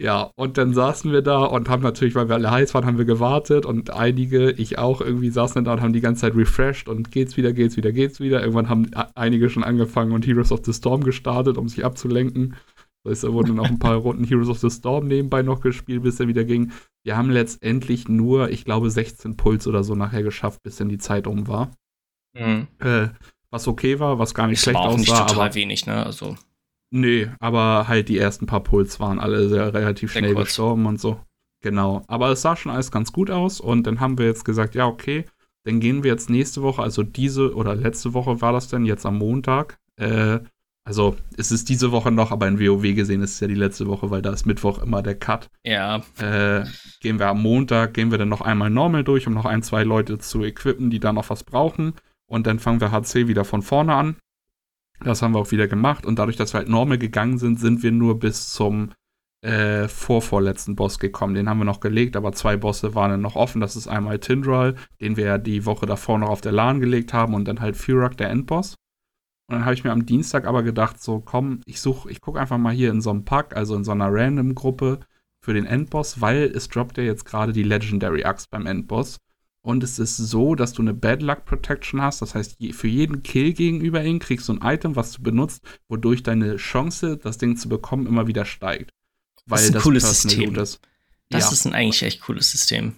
[0.00, 2.96] Ja, und dann saßen wir da und haben natürlich, weil wir alle heiß waren, haben
[2.96, 6.34] wir gewartet und einige, ich auch, irgendwie saßen dann da und haben die ganze Zeit
[6.34, 8.40] refreshed und geht's wieder, geht's wieder, geht's wieder.
[8.40, 12.56] Irgendwann haben einige schon angefangen und Heroes of the Storm gestartet, um sich abzulenken.
[13.04, 15.60] Das heißt, da wurden dann auch ein paar Runden Heroes of the Storm nebenbei noch
[15.60, 16.72] gespielt, bis er wieder ging.
[17.04, 20.96] Wir haben letztendlich nur, ich glaube, 16 Puls oder so nachher geschafft, bis dann die
[20.96, 21.72] Zeit um war.
[22.32, 22.68] Mhm.
[22.78, 23.08] Äh,
[23.50, 24.98] was okay war, was gar nicht das schlecht war auch aussah.
[24.98, 26.06] Nicht total aber wenig, ne?
[26.06, 26.36] Also.
[26.90, 31.20] Nee, aber halt die ersten paar Puls waren alle sehr relativ schnell gestorben und so.
[31.62, 32.02] Genau.
[32.08, 34.86] Aber es sah schon alles ganz gut aus und dann haben wir jetzt gesagt, ja,
[34.86, 35.24] okay,
[35.64, 39.06] dann gehen wir jetzt nächste Woche, also diese oder letzte Woche war das denn, jetzt
[39.06, 39.78] am Montag.
[39.96, 40.40] Äh,
[40.84, 43.86] also es ist diese Woche noch, aber in WoW gesehen ist es ja die letzte
[43.86, 45.48] Woche, weil da ist Mittwoch immer der Cut.
[45.62, 46.02] Ja.
[46.18, 46.64] Äh,
[47.00, 49.84] gehen wir am Montag, gehen wir dann noch einmal normal durch, um noch ein, zwei
[49.84, 51.92] Leute zu equippen, die da noch was brauchen.
[52.26, 54.16] Und dann fangen wir HC wieder von vorne an.
[55.02, 57.82] Das haben wir auch wieder gemacht und dadurch, dass wir halt normal gegangen sind, sind
[57.82, 58.90] wir nur bis zum
[59.42, 61.34] äh, vorvorletzten Boss gekommen.
[61.34, 63.60] Den haben wir noch gelegt, aber zwei Bosse waren dann noch offen.
[63.60, 67.14] Das ist einmal Tindral, den wir ja die Woche davor noch auf der LAN gelegt
[67.14, 68.74] haben und dann halt Furak, der Endboss.
[69.48, 72.38] Und dann habe ich mir am Dienstag aber gedacht, so komm, ich suche, ich gucke
[72.38, 75.00] einfach mal hier in so einem Pack, also in so einer Random-Gruppe
[75.42, 79.16] für den Endboss, weil es droppt ja jetzt gerade die Legendary Axt beim Endboss.
[79.62, 82.22] Und es ist so, dass du eine Bad Luck Protection hast.
[82.22, 86.22] Das heißt, für jeden Kill gegenüber ihn kriegst du ein Item, was du benutzt, wodurch
[86.22, 88.90] deine Chance, das Ding zu bekommen, immer wieder steigt.
[89.46, 90.56] Weil das ist ein das cooles System.
[90.56, 90.80] Ist.
[91.28, 91.52] Das ja.
[91.52, 92.94] ist ein eigentlich echt cooles System.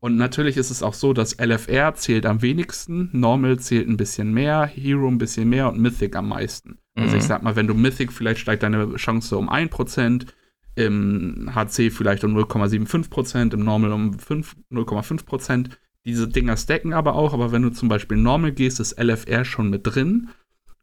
[0.00, 4.32] Und natürlich ist es auch so, dass LFR zählt am wenigsten, Normal zählt ein bisschen
[4.32, 6.80] mehr, Hero ein bisschen mehr und Mythic am meisten.
[6.94, 7.02] Mhm.
[7.02, 7.28] Also ich mhm.
[7.28, 10.26] sag mal, wenn du Mythic, vielleicht steigt deine Chance um 1%,
[10.74, 15.70] im HC vielleicht um 0,75%, im Normal um 0,5%
[16.04, 19.70] diese Dinger stacken aber auch, aber wenn du zum Beispiel Normal gehst, ist LFR schon
[19.70, 20.30] mit drin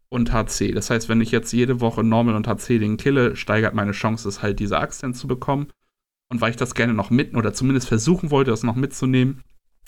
[0.09, 0.71] und HC.
[0.71, 4.27] Das heißt, wenn ich jetzt jede Woche Normal und HC den kille, steigert meine Chance,
[4.27, 5.67] es halt diese Axt zu bekommen.
[6.29, 9.43] Und weil ich das gerne noch mit oder zumindest versuchen wollte, das noch mitzunehmen,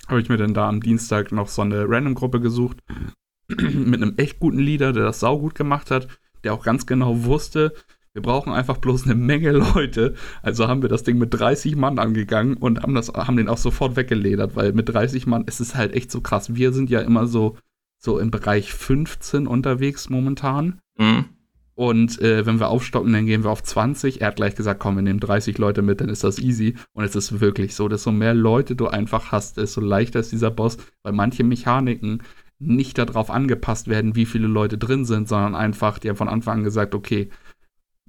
[0.08, 2.80] habe ich mir dann da am Dienstag noch so eine Random-Gruppe gesucht
[3.48, 6.08] mit einem echt guten Leader, der das saugut gemacht hat,
[6.44, 7.74] der auch ganz genau wusste,
[8.14, 10.16] Wir brauchen einfach bloß eine Menge Leute.
[10.42, 13.58] Also haben wir das Ding mit 30 Mann angegangen und haben, das, haben den auch
[13.58, 16.56] sofort weggeledert, weil mit 30 Mann ist es halt echt so krass.
[16.56, 17.58] Wir sind ja immer so,
[17.98, 20.80] so im Bereich 15 unterwegs momentan.
[20.98, 21.26] Mhm.
[21.74, 24.22] Und äh, wenn wir aufstocken, dann gehen wir auf 20.
[24.22, 26.76] Er hat gleich gesagt, komm, wir nehmen 30 Leute mit, dann ist das easy.
[26.92, 30.52] Und es ist wirklich so, desto mehr Leute du einfach hast, desto leichter ist dieser
[30.52, 32.22] Boss, weil manche Mechaniken
[32.60, 36.60] nicht darauf angepasst werden, wie viele Leute drin sind, sondern einfach, die haben von Anfang
[36.60, 37.30] an gesagt, okay,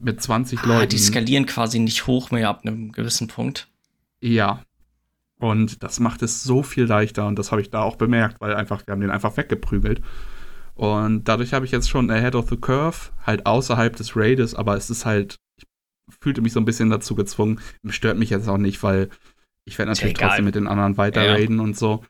[0.03, 0.91] mit 20 ah, Leuten.
[0.91, 3.69] Die skalieren quasi nicht hoch mehr ab einem gewissen Punkt.
[4.21, 4.63] Ja.
[5.39, 8.55] Und das macht es so viel leichter und das habe ich da auch bemerkt, weil
[8.55, 10.01] einfach, wir haben den einfach weggeprügelt.
[10.75, 14.77] Und dadurch habe ich jetzt schon Ahead of the Curve, halt außerhalb des Raides, aber
[14.77, 15.67] es ist halt, ich
[16.21, 17.61] fühlte mich so ein bisschen dazu gezwungen.
[17.89, 19.09] Stört mich jetzt auch nicht, weil
[19.65, 21.33] ich werde natürlich trotzdem mit den anderen weiter ja.
[21.33, 22.05] raiden und so.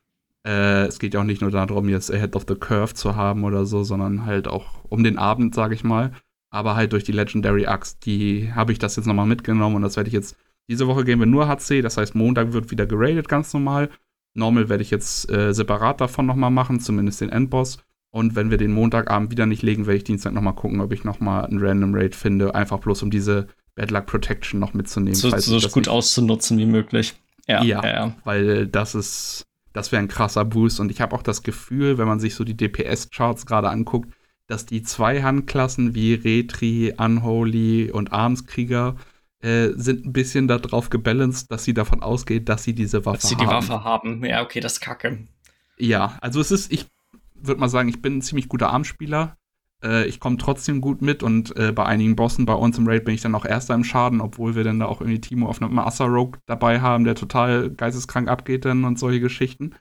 [0.46, 3.44] Äh, es geht ja auch nicht nur darum, jetzt Ahead of the Curve zu haben
[3.44, 6.12] oder so, sondern halt auch um den Abend, sage ich mal
[6.52, 9.96] aber halt durch die Legendary Axt, die habe ich das jetzt nochmal mitgenommen und das
[9.96, 10.36] werde ich jetzt,
[10.68, 13.88] diese Woche gehen wir nur HC, das heißt Montag wird wieder geradet, ganz normal.
[14.34, 17.78] Normal werde ich jetzt äh, separat davon nochmal machen, zumindest den Endboss.
[18.10, 21.04] Und wenn wir den Montagabend wieder nicht legen, werde ich Dienstag nochmal gucken, ob ich
[21.04, 25.14] nochmal einen Random Raid finde, einfach bloß um diese Bad Luck Protection noch mitzunehmen.
[25.14, 27.14] So, so gut auszunutzen wie möglich.
[27.48, 30.80] Ja, ja, ja, weil das ist, das wäre ein krasser Boost.
[30.80, 34.12] Und ich habe auch das Gefühl, wenn man sich so die DPS-Charts gerade anguckt,
[34.52, 38.96] dass die Zweihandklassen wie Retri, Unholy und Armskrieger
[39.40, 43.20] äh, sind ein bisschen darauf gebalanced, dass sie davon ausgeht, dass sie diese Waffe haben.
[43.22, 44.22] Dass sie die Waffe haben.
[44.26, 45.26] Ja, okay, das ist kacke.
[45.78, 46.86] Ja, also es ist, ich
[47.34, 49.38] würde mal sagen, ich bin ein ziemlich guter Armspieler.
[49.82, 53.06] Äh, ich komme trotzdem gut mit und äh, bei einigen Bossen bei uns im Raid
[53.06, 55.62] bin ich dann auch Erster im Schaden, obwohl wir dann da auch irgendwie Timo auf
[55.62, 59.76] einem Master Rogue dabei haben, der total geisteskrank abgeht dann und solche Geschichten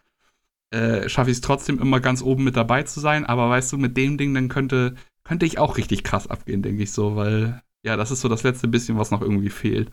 [0.72, 3.26] äh, schaffe ich es trotzdem immer ganz oben mit dabei zu sein.
[3.26, 6.84] Aber weißt du, mit dem Ding, dann könnte, könnte ich auch richtig krass abgehen, denke
[6.84, 9.92] ich so, weil ja, das ist so das letzte bisschen, was noch irgendwie fehlt.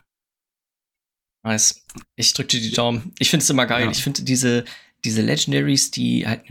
[1.43, 1.85] Nice.
[2.17, 3.13] Ich drücke dir die Daumen.
[3.19, 3.87] Ich finde es immer geil.
[3.87, 3.91] Ja.
[3.91, 4.65] Ich finde diese,
[5.05, 6.43] diese Legendaries, die halt,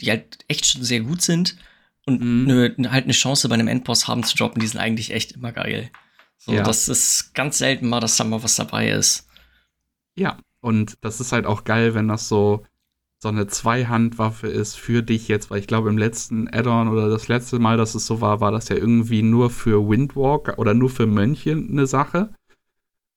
[0.00, 1.56] die halt echt schon sehr gut sind
[2.04, 2.44] und mhm.
[2.46, 5.52] ne, halt eine Chance bei einem Endboss haben zu droppen, die sind eigentlich echt immer
[5.52, 5.90] geil.
[6.36, 6.62] So, ja.
[6.62, 9.26] das ist ganz selten mal, dass da mal was dabei ist.
[10.16, 12.66] Ja, und das ist halt auch geil, wenn das so,
[13.24, 17.26] so eine Zweihandwaffe ist für dich jetzt, weil ich glaube, im letzten Add-on oder das
[17.26, 20.90] letzte Mal, dass es so war, war das ja irgendwie nur für Windwalker oder nur
[20.90, 22.34] für Mönche eine Sache.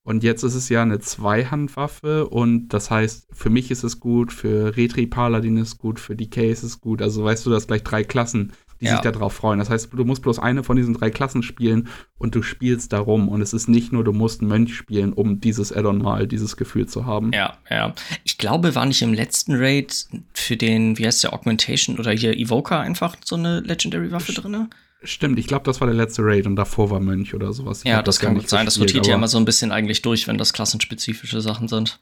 [0.04, 4.32] Und jetzt ist es ja eine Zweihandwaffe und das heißt, für mich ist es gut,
[4.32, 7.02] für Retri Paladin ist es gut, für DK ist es gut.
[7.02, 8.92] Also weißt du, dass gleich drei Klassen die ja.
[8.94, 9.60] sich darauf freuen.
[9.60, 11.88] Das heißt, du musst bloß eine von diesen drei Klassen spielen
[12.18, 13.28] und du spielst darum.
[13.30, 16.58] Und es ist nicht nur, du musst einen Mönch spielen, um dieses Addon mal, dieses
[16.58, 17.32] Gefühl zu haben.
[17.34, 17.94] Ja, ja.
[18.24, 22.38] Ich glaube, war nicht im letzten Raid für den, wie heißt der, Augmentation oder hier
[22.38, 24.68] Evoker einfach so eine Legendary-Waffe drin?
[25.04, 27.82] Stimmt, ich glaube, das war der letzte Raid und davor war Mönch oder sowas.
[27.84, 28.66] Ich ja, das, das kann gut sein.
[28.66, 32.00] Das rotiert ja immer so ein bisschen eigentlich durch, wenn das klassenspezifische Sachen sind.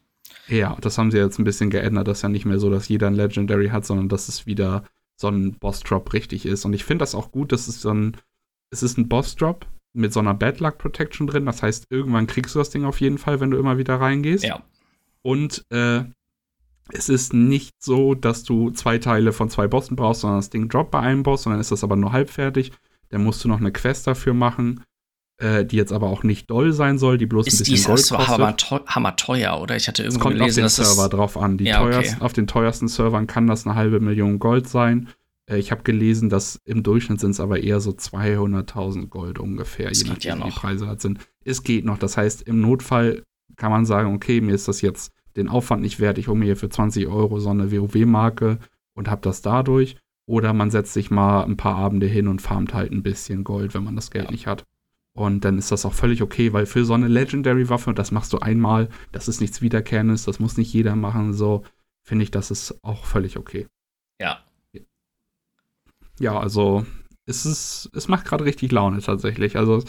[0.48, 2.08] Ja, das haben sie jetzt ein bisschen geändert.
[2.08, 4.84] Das ist ja nicht mehr so, dass jeder ein Legendary hat, sondern dass es wieder
[5.16, 6.66] so ein Boss-Drop richtig ist.
[6.66, 8.18] Und ich finde das auch gut, dass es so ein,
[8.72, 11.46] es ist ein Boss-Drop mit so einer Bad Luck Protection drin.
[11.46, 14.44] Das heißt, irgendwann kriegst du das Ding auf jeden Fall, wenn du immer wieder reingehst.
[14.44, 14.64] Ja.
[15.22, 16.04] Und äh,
[16.92, 20.70] es ist nicht so, dass du zwei Teile von zwei Bossen brauchst, sondern das Ding
[20.70, 22.74] droppt bei einem Boss und dann ist das aber nur halbfertig.
[23.10, 24.84] Dann musst du noch eine Quest dafür machen
[25.38, 27.84] äh, die jetzt aber auch nicht doll sein soll, die bloß ist ein bisschen die,
[27.84, 28.28] Gold kostet.
[28.28, 28.56] Hammer,
[28.88, 29.76] hammer teuer, oder?
[29.76, 31.58] Ich hatte irgendwo es kommt gelesen, auf den Server drauf an.
[31.58, 32.26] Die ja, teuersten, okay.
[32.26, 35.10] Auf den teuersten Servern kann das eine halbe Million Gold sein.
[35.50, 39.90] Äh, ich habe gelesen, dass im Durchschnitt sind es aber eher so 200.000 Gold ungefähr,
[39.90, 41.20] das je nachdem, ja wie die Preise halt sind.
[41.44, 41.98] Es geht noch.
[41.98, 43.24] Das heißt, im Notfall
[43.58, 46.18] kann man sagen, okay, mir ist das jetzt den Aufwand nicht wert.
[46.18, 48.60] Ich hole mir hier für 20 Euro so eine WoW-Marke
[48.94, 49.98] und habe das dadurch.
[50.28, 53.74] Oder man setzt sich mal ein paar Abende hin und farmt halt ein bisschen Gold,
[53.74, 54.32] wenn man das Geld ja.
[54.32, 54.66] nicht hat.
[55.16, 58.40] Und dann ist das auch völlig okay, weil für so eine Legendary-Waffe, das machst du
[58.40, 61.64] einmal, das ist nichts Wiederkehrendes, das muss nicht jeder machen, so
[62.04, 63.68] finde ich, das ist auch völlig okay.
[64.20, 64.44] Ja.
[66.20, 66.86] Ja, also
[67.26, 69.58] es ist, es macht gerade richtig Laune tatsächlich.
[69.58, 69.84] Also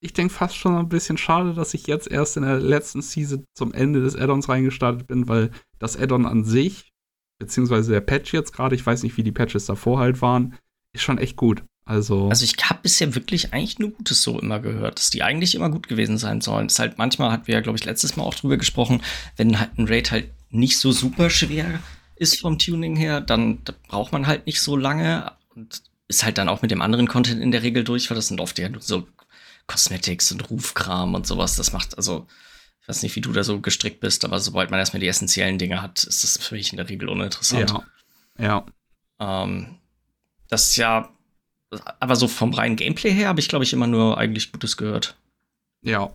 [0.00, 3.44] ich denke fast schon ein bisschen schade, dass ich jetzt erst in der letzten Season
[3.54, 6.92] zum Ende des Addons reingestartet bin, weil das Addon an sich,
[7.38, 10.56] beziehungsweise der Patch jetzt gerade, ich weiß nicht, wie die Patches davor halt waren,
[10.92, 11.64] ist schon echt gut.
[11.88, 15.54] Also, also ich habe bisher wirklich eigentlich nur Gutes so immer gehört, dass die eigentlich
[15.54, 16.66] immer gut gewesen sein sollen.
[16.66, 19.02] Das ist halt manchmal hatten wir ja, glaube ich, letztes Mal auch drüber gesprochen,
[19.36, 21.80] wenn halt ein Raid halt nicht so super schwer
[22.16, 26.48] ist vom Tuning her, dann braucht man halt nicht so lange und ist halt dann
[26.48, 29.06] auch mit dem anderen Content in der Regel durch, weil das sind oft ja so
[29.68, 31.54] Cosmetics und Rufkram und sowas.
[31.54, 32.26] Das macht also,
[32.82, 35.58] ich weiß nicht, wie du da so gestrickt bist, aber sobald man erstmal die essentiellen
[35.58, 37.70] Dinge hat, ist das für mich in der Regel uninteressant.
[37.70, 38.66] Ja.
[39.18, 39.44] Ja.
[39.44, 39.76] Ähm,
[40.48, 41.15] das ist ja
[41.70, 45.18] aber so vom reinen Gameplay her habe ich, glaube ich, immer nur eigentlich Gutes gehört.
[45.84, 46.14] Ja.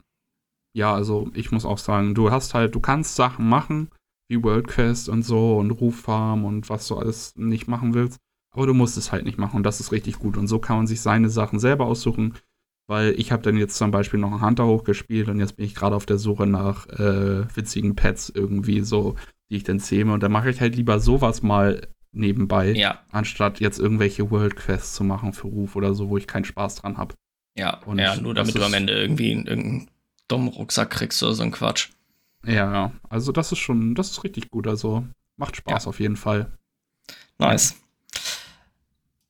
[0.74, 3.90] Ja, also ich muss auch sagen, du hast halt, du kannst Sachen machen,
[4.30, 8.20] wie World Quest und so und Ruffarm und was du alles nicht machen willst,
[8.56, 10.38] aber du musst es halt nicht machen und das ist richtig gut.
[10.38, 12.36] Und so kann man sich seine Sachen selber aussuchen,
[12.88, 15.76] weil ich habe dann jetzt zum Beispiel noch einen Hunter hochgespielt und jetzt bin ich
[15.76, 19.16] gerade auf der Suche nach äh, witzigen Pets irgendwie so,
[19.50, 23.00] die ich dann zähme und dann mache ich halt lieber sowas mal nebenbei, ja.
[23.12, 26.76] anstatt jetzt irgendwelche World Quests zu machen für Ruf oder so, wo ich keinen Spaß
[26.76, 27.16] dran habe.
[27.58, 29.90] Ja, und ja, nur damit du am Ende irgendwie irgendeinen
[30.28, 31.90] dummen Rucksack kriegst oder so ein Quatsch.
[32.46, 34.68] Ja, also das ist schon, das ist richtig gut.
[34.68, 35.06] Also
[35.38, 35.90] macht Spaß ja.
[35.90, 36.52] auf jeden Fall.
[37.38, 37.76] Nice.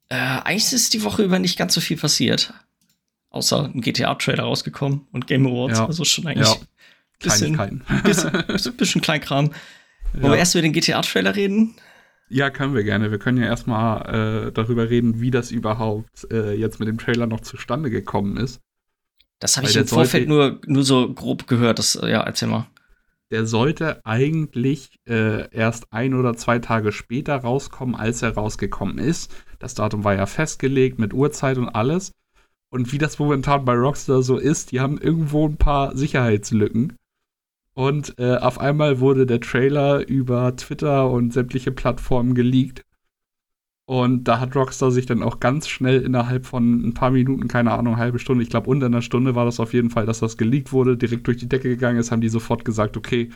[0.10, 2.54] Äh, eigentlich ist die Woche über nicht ganz so viel passiert.
[3.30, 5.80] Außer ein GTA-Trailer rausgekommen und Game Awards.
[5.80, 5.86] Ja.
[5.86, 6.56] Also schon eigentlich ja.
[7.20, 9.52] bisschen, bisschen, bisschen Kleinkram.
[10.14, 11.76] Wollen wir erst über den GTA-Trailer reden?
[12.34, 13.12] Ja, können wir gerne.
[13.12, 17.28] Wir können ja erstmal äh, darüber reden, wie das überhaupt äh, jetzt mit dem Trailer
[17.28, 18.62] noch zustande gekommen ist.
[19.40, 21.78] Das habe ich im Vorfeld nur, nur so grob gehört.
[21.80, 22.68] Das, ja, erzähl mal.
[23.32, 29.34] Der sollte eigentlich äh, erst ein oder zwei Tage später rauskommen, als er rausgekommen ist.
[29.60, 32.14] Das Datum war ja festgelegt mit Uhrzeit und alles.
[32.70, 36.96] Und wie das momentan bei Rockstar so ist, die haben irgendwo ein paar Sicherheitslücken.
[37.82, 42.86] Und äh, auf einmal wurde der Trailer über Twitter und sämtliche Plattformen geleakt.
[43.88, 47.72] Und da hat Rockstar sich dann auch ganz schnell innerhalb von ein paar Minuten, keine
[47.72, 50.38] Ahnung, halbe Stunde, ich glaube unter einer Stunde war das auf jeden Fall, dass das
[50.38, 53.32] geleakt wurde, direkt durch die Decke gegangen ist, haben die sofort gesagt, okay,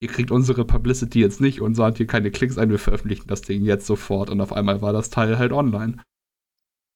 [0.00, 3.42] ihr kriegt unsere Publicity jetzt nicht und sagt hier keine Klicks ein, wir veröffentlichen das
[3.42, 4.30] Ding jetzt sofort.
[4.30, 6.02] Und auf einmal war das Teil halt online.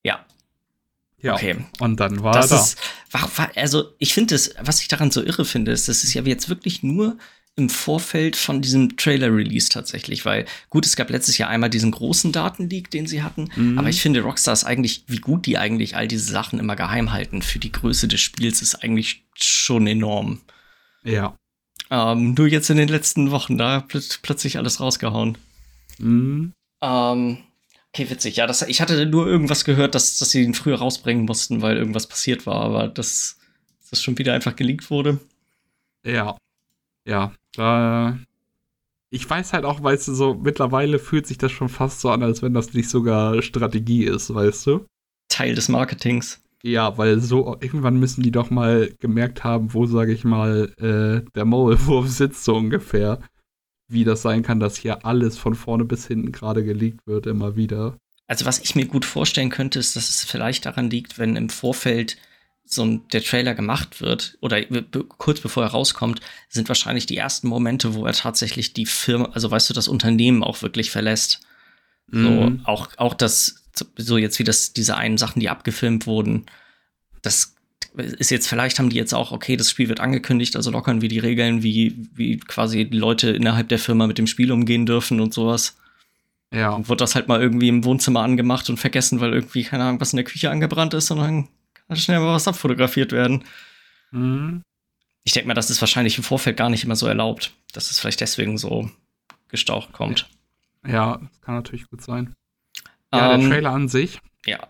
[0.05, 0.27] Ja,
[1.23, 1.57] ja, okay.
[1.79, 2.63] Und dann war das er da.
[2.63, 2.79] Ist,
[3.11, 6.15] war, war, also ich finde es, was ich daran so irre finde, ist, das ist
[6.15, 7.19] ja jetzt wirklich nur
[7.57, 12.33] im Vorfeld von diesem Trailer-Release tatsächlich, weil gut, es gab letztes Jahr einmal diesen großen
[12.33, 13.79] Datenleak, den sie hatten, mhm.
[13.79, 17.13] aber ich finde Rockstar ist eigentlich, wie gut die eigentlich all diese Sachen immer geheim
[17.13, 20.41] halten für die Größe des Spiels, ist eigentlich schon enorm.
[21.03, 21.37] Ja.
[21.91, 25.37] Ähm, nur jetzt in den letzten Wochen, da pl plötzlich alles rausgehauen.
[25.99, 26.53] Mhm.
[26.81, 27.39] Ähm,
[27.93, 28.37] Okay, witzig.
[28.37, 31.77] Ja, das, ich hatte nur irgendwas gehört, dass, dass sie ihn früher rausbringen mussten, weil
[31.77, 33.39] irgendwas passiert war, aber dass
[33.91, 35.19] das schon wieder einfach geleakt wurde.
[36.05, 36.37] Ja.
[37.05, 37.33] Ja.
[37.55, 38.19] Da.
[39.11, 42.23] Ich weiß halt auch, weißt du, so mittlerweile fühlt sich das schon fast so an,
[42.23, 44.87] als wenn das nicht sogar Strategie ist, weißt du?
[45.29, 46.41] Teil des Marketings.
[46.63, 51.29] Ja, weil so irgendwann müssen die doch mal gemerkt haben, wo, sage ich mal, äh,
[51.35, 53.19] der Maulwurf sitzt so ungefähr
[53.91, 57.57] wie das sein kann, dass hier alles von vorne bis hinten gerade geleakt wird, immer
[57.57, 57.97] wieder.
[58.27, 61.49] Also, was ich mir gut vorstellen könnte, ist, dass es vielleicht daran liegt, wenn im
[61.49, 62.17] Vorfeld
[62.65, 64.63] so ein, der Trailer gemacht wird oder
[65.19, 69.51] kurz bevor er rauskommt, sind wahrscheinlich die ersten Momente, wo er tatsächlich die Firma, also
[69.51, 71.41] weißt du, das Unternehmen auch wirklich verlässt.
[72.07, 72.61] Mhm.
[72.65, 73.65] So, auch, auch das,
[73.97, 76.47] so jetzt wie das, diese einen Sachen, die abgefilmt wurden,
[77.23, 77.57] das
[77.97, 81.09] ist jetzt, vielleicht haben die jetzt auch, okay, das Spiel wird angekündigt, also lockern wir
[81.09, 85.21] die Regeln, wie, wie quasi die Leute innerhalb der Firma mit dem Spiel umgehen dürfen
[85.21, 85.77] und sowas.
[86.53, 86.71] Ja.
[86.71, 90.01] Und wird das halt mal irgendwie im Wohnzimmer angemacht und vergessen, weil irgendwie, keine Ahnung,
[90.01, 91.49] was in der Küche angebrannt ist und dann
[91.87, 93.45] kann schnell mal was abfotografiert werden.
[94.11, 94.63] Mhm.
[95.23, 98.01] Ich denke mal, das ist wahrscheinlich im Vorfeld gar nicht immer so erlaubt, dass es
[98.01, 98.91] vielleicht deswegen so
[99.49, 100.29] gestaucht kommt.
[100.87, 102.35] Ja, das kann natürlich gut sein.
[103.13, 104.21] Ja, um, der ähm, Trailer an sich.
[104.47, 104.67] Ja.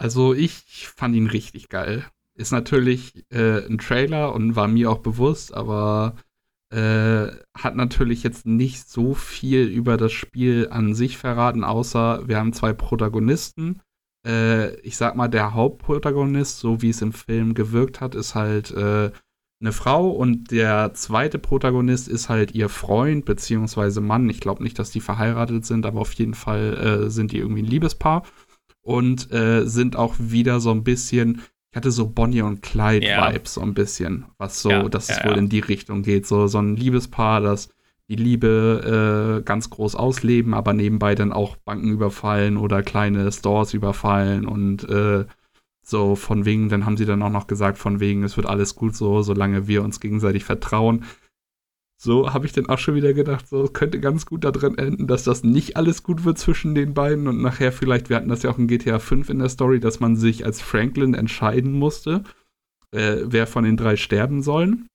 [0.00, 2.06] Also ich fand ihn richtig geil.
[2.34, 6.16] Ist natürlich äh, ein Trailer und war mir auch bewusst, aber
[6.72, 12.38] äh, hat natürlich jetzt nicht so viel über das Spiel an sich verraten, außer wir
[12.38, 13.82] haben zwei Protagonisten.
[14.26, 18.70] Äh, ich sag mal, der Hauptprotagonist, so wie es im Film gewirkt hat, ist halt
[18.70, 19.10] äh,
[19.60, 24.30] eine Frau und der zweite Protagonist ist halt ihr Freund beziehungsweise Mann.
[24.30, 27.62] Ich glaube nicht, dass die verheiratet sind, aber auf jeden Fall äh, sind die irgendwie
[27.62, 28.22] ein Liebespaar
[28.82, 33.32] und äh, sind auch wieder so ein bisschen, ich hatte so Bonnie und Clyde ja.
[33.32, 36.26] Vibes so ein bisschen, was so, ja, dass ja, es wohl in die Richtung geht,
[36.26, 37.70] so so ein Liebespaar, das
[38.08, 43.72] die Liebe äh, ganz groß ausleben, aber nebenbei dann auch Banken überfallen oder kleine Stores
[43.72, 45.26] überfallen und äh,
[45.82, 48.74] so von wegen, dann haben sie dann auch noch gesagt, von wegen, es wird alles
[48.74, 51.04] gut so, solange wir uns gegenseitig vertrauen
[52.02, 55.22] so habe ich dann auch schon wieder gedacht, so könnte ganz gut darin enden, dass
[55.22, 58.50] das nicht alles gut wird zwischen den beiden und nachher vielleicht, wir hatten das ja
[58.50, 62.24] auch in GTA 5 in der Story, dass man sich als Franklin entscheiden musste,
[62.92, 64.86] äh, wer von den drei sterben sollen.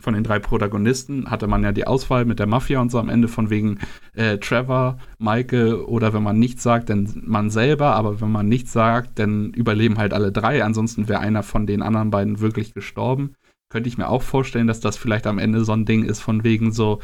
[0.00, 3.08] Von den drei Protagonisten hatte man ja die Auswahl mit der Mafia und so am
[3.08, 3.78] Ende von wegen
[4.14, 8.72] äh, Trevor, Michael oder wenn man nichts sagt, dann man selber, aber wenn man nichts
[8.72, 13.36] sagt, dann überleben halt alle drei, ansonsten wäre einer von den anderen beiden wirklich gestorben
[13.68, 16.44] könnte ich mir auch vorstellen, dass das vielleicht am Ende so ein Ding ist, von
[16.44, 17.00] wegen so,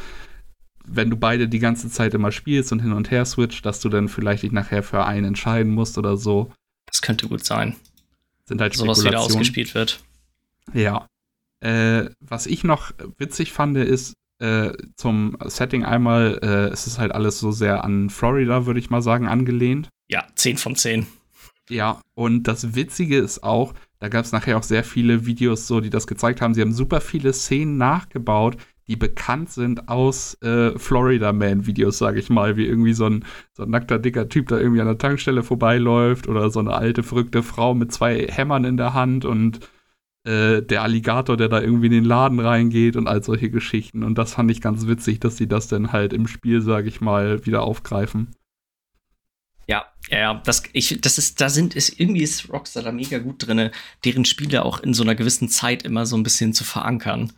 [0.86, 3.88] wenn du beide die ganze Zeit immer spielst und hin und her switcht, dass du
[3.88, 6.52] dann vielleicht dich nachher für einen entscheiden musst oder so.
[6.86, 7.76] Das könnte gut sein.
[8.46, 10.02] Sind halt Sowas wieder ausgespielt wird.
[10.72, 11.06] Ja.
[11.60, 17.12] Äh, was ich noch witzig fand, ist äh, zum Setting einmal, äh, es ist halt
[17.12, 19.88] alles so sehr an Florida, würde ich mal sagen, angelehnt.
[20.08, 21.06] Ja, 10 von 10.
[21.70, 23.72] Ja, und das Witzige ist auch,
[24.04, 26.52] da gab es nachher auch sehr viele Videos, so, die das gezeigt haben.
[26.52, 32.28] Sie haben super viele Szenen nachgebaut, die bekannt sind aus äh, Florida Man-Videos, sage ich
[32.28, 33.24] mal, wie irgendwie so ein,
[33.54, 37.02] so ein nackter, dicker Typ da irgendwie an der Tankstelle vorbeiläuft oder so eine alte,
[37.02, 39.60] verrückte Frau mit zwei Hämmern in der Hand und
[40.24, 44.02] äh, der Alligator, der da irgendwie in den Laden reingeht und all solche Geschichten.
[44.02, 47.00] Und das fand ich ganz witzig, dass sie das dann halt im Spiel, sage ich
[47.00, 48.28] mal, wieder aufgreifen.
[49.66, 53.46] Ja, ja, das, ich, das ist, da sind, ist, irgendwie ist Rockstar da mega gut
[53.46, 53.70] drin,
[54.04, 57.32] deren Spiele auch in so einer gewissen Zeit immer so ein bisschen zu verankern.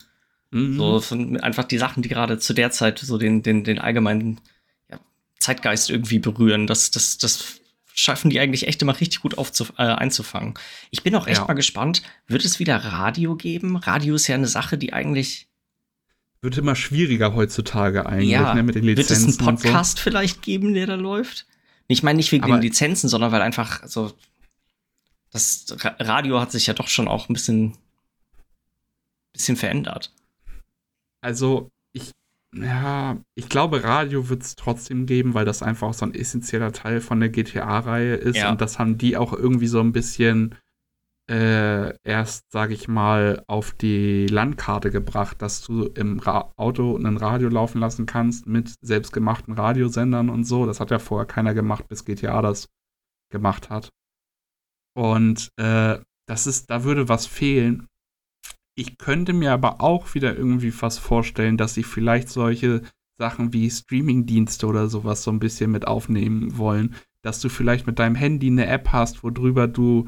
[0.51, 0.77] Mhm.
[0.77, 1.03] So
[1.41, 4.41] einfach die Sachen, die gerade zu der Zeit so den, den, den allgemeinen
[4.91, 4.99] ja,
[5.39, 6.67] Zeitgeist irgendwie berühren.
[6.67, 7.61] Das, das, das
[7.95, 10.55] schaffen die eigentlich echt immer richtig gut aufzu äh, einzufangen.
[10.91, 11.47] Ich bin auch echt ja.
[11.47, 13.77] mal gespannt, wird es wieder Radio geben?
[13.77, 15.47] Radio ist ja eine Sache, die eigentlich
[16.43, 18.55] wird immer schwieriger heutzutage eigentlich, ja.
[18.55, 19.27] ne, mit den Lizenzen.
[19.27, 20.03] Wird es einen Podcast so.
[20.03, 21.47] vielleicht geben, der da läuft?
[21.89, 24.13] Ich meine nicht wegen Aber den Lizenzen, sondern weil einfach so
[25.37, 27.77] das Radio hat sich ja doch schon auch ein bisschen,
[29.33, 30.13] bisschen verändert.
[31.21, 32.13] Also, ich,
[32.55, 37.01] ja, ich glaube, Radio wird es trotzdem geben, weil das einfach so ein essentieller Teil
[37.01, 38.37] von der GTA-Reihe ist.
[38.37, 38.51] Ja.
[38.51, 40.55] Und das haben die auch irgendwie so ein bisschen
[41.29, 47.17] äh, erst, sage ich mal, auf die Landkarte gebracht, dass du im Ra Auto ein
[47.17, 50.67] Radio laufen lassen kannst mit selbstgemachten Radiosendern und so.
[50.67, 52.69] Das hat ja vorher keiner gemacht, bis GTA das
[53.33, 53.91] gemacht hat.
[54.95, 55.99] Und äh,
[56.29, 57.89] das ist, da würde was fehlen.
[58.77, 62.83] Ich könnte mir aber auch wieder irgendwie fast vorstellen, dass sie vielleicht solche
[63.19, 66.95] Sachen wie Streamingdienste oder sowas so ein bisschen mit aufnehmen wollen.
[67.23, 70.07] Dass du vielleicht mit deinem Handy eine App hast, worüber du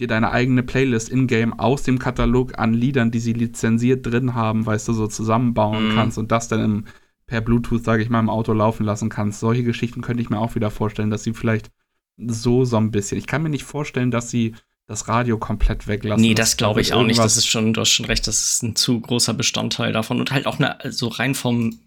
[0.00, 4.64] dir deine eigene Playlist in-game aus dem Katalog an Liedern, die sie lizenziert drin haben,
[4.64, 5.94] weißt du, so zusammenbauen mhm.
[5.94, 6.84] kannst und das dann im,
[7.26, 9.40] per Bluetooth, sage ich mal, im Auto laufen lassen kannst.
[9.40, 11.70] Solche Geschichten könnte ich mir auch wieder vorstellen, dass sie vielleicht
[12.16, 13.18] so so ein bisschen.
[13.18, 14.54] Ich kann mir nicht vorstellen, dass sie
[14.86, 16.22] das Radio komplett weglassen.
[16.22, 17.18] Nee, das glaube ich auch nicht.
[17.18, 20.32] Das ist schon, du hast schon recht, das ist ein zu großer Bestandteil davon und
[20.32, 21.78] halt auch eine, so rein vom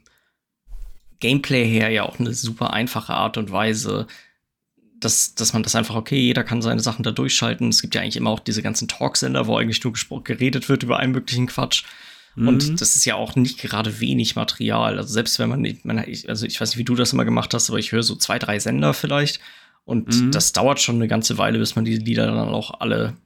[1.20, 4.07] Gameplay her ja auch eine super einfache Art und Weise,
[5.04, 7.70] dass, dass man das einfach, okay, jeder kann seine Sachen da durchschalten.
[7.70, 10.97] Es gibt ja eigentlich immer auch diese ganzen Talksender, wo eigentlich nur geredet wird über
[10.97, 11.84] einen möglichen Quatsch.
[12.36, 12.47] Mhm.
[12.47, 14.97] Und das ist ja auch nicht gerade wenig Material.
[14.97, 17.54] Also selbst wenn man nicht, man, also ich weiß nicht, wie du das immer gemacht
[17.54, 19.39] hast, aber ich höre so zwei, drei Sender vielleicht.
[19.84, 20.32] Und mhm.
[20.32, 23.18] das dauert schon eine ganze Weile, bis man diese Lieder dann auch alle,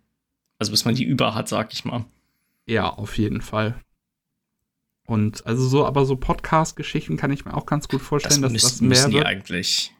[0.58, 2.06] also bis man die über hat, sag ich mal.
[2.66, 3.76] Ja, auf jeden Fall.
[5.06, 8.62] Und also so, aber so Podcast-Geschichten kann ich mir auch ganz gut vorstellen, das dass
[8.62, 9.26] das mehr müssen wird.
[9.26, 9.95] eigentlich.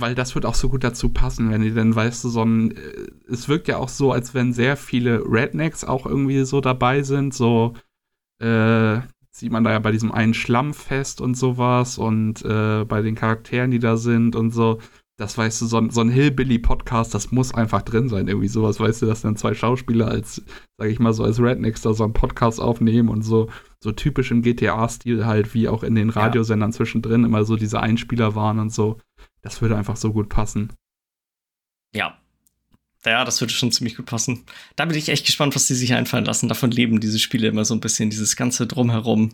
[0.00, 2.70] Weil das wird auch so gut dazu passen, wenn die dann, weißt du, so ein,
[2.70, 7.02] äh, es wirkt ja auch so, als wenn sehr viele Rednecks auch irgendwie so dabei
[7.02, 7.74] sind, so,
[8.40, 13.14] äh, sieht man da ja bei diesem einen Schlammfest und sowas und äh, bei den
[13.14, 14.78] Charakteren, die da sind und so
[15.18, 18.78] das weißt du, so ein, so ein Hillbilly-Podcast, das muss einfach drin sein, irgendwie sowas,
[18.78, 20.44] weißt du, dass dann zwei Schauspieler als,
[20.78, 23.50] sag ich mal, so als Rednecks da so einen Podcast aufnehmen und so,
[23.82, 28.36] so typisch im GTA-Stil halt, wie auch in den Radiosendern zwischendrin immer so diese Einspieler
[28.36, 28.98] waren und so.
[29.42, 30.72] Das würde einfach so gut passen.
[31.92, 32.16] Ja.
[33.04, 34.44] Ja, das würde schon ziemlich gut passen.
[34.76, 36.48] Da bin ich echt gespannt, was die sich einfallen lassen.
[36.48, 39.30] Davon leben diese Spiele immer so ein bisschen, dieses ganze Drumherum.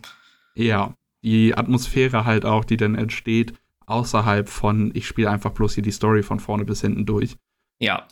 [0.55, 3.53] Ja, die Atmosphäre halt auch, die dann entsteht
[3.85, 7.35] außerhalb von, ich spiele einfach bloß hier die Story von vorne bis hinten durch.
[7.79, 8.07] Ja.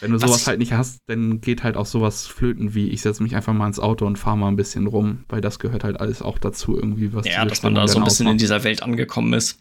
[0.00, 3.22] Wenn du sowas halt nicht hast, dann geht halt auch sowas flöten wie, ich setze
[3.22, 6.00] mich einfach mal ins Auto und fahre mal ein bisschen rum, weil das gehört halt
[6.00, 8.32] alles auch dazu irgendwie, was Ja, dass man da so ein bisschen ausmacht.
[8.32, 9.60] in dieser Welt angekommen ist.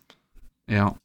[0.70, 0.96] Ja.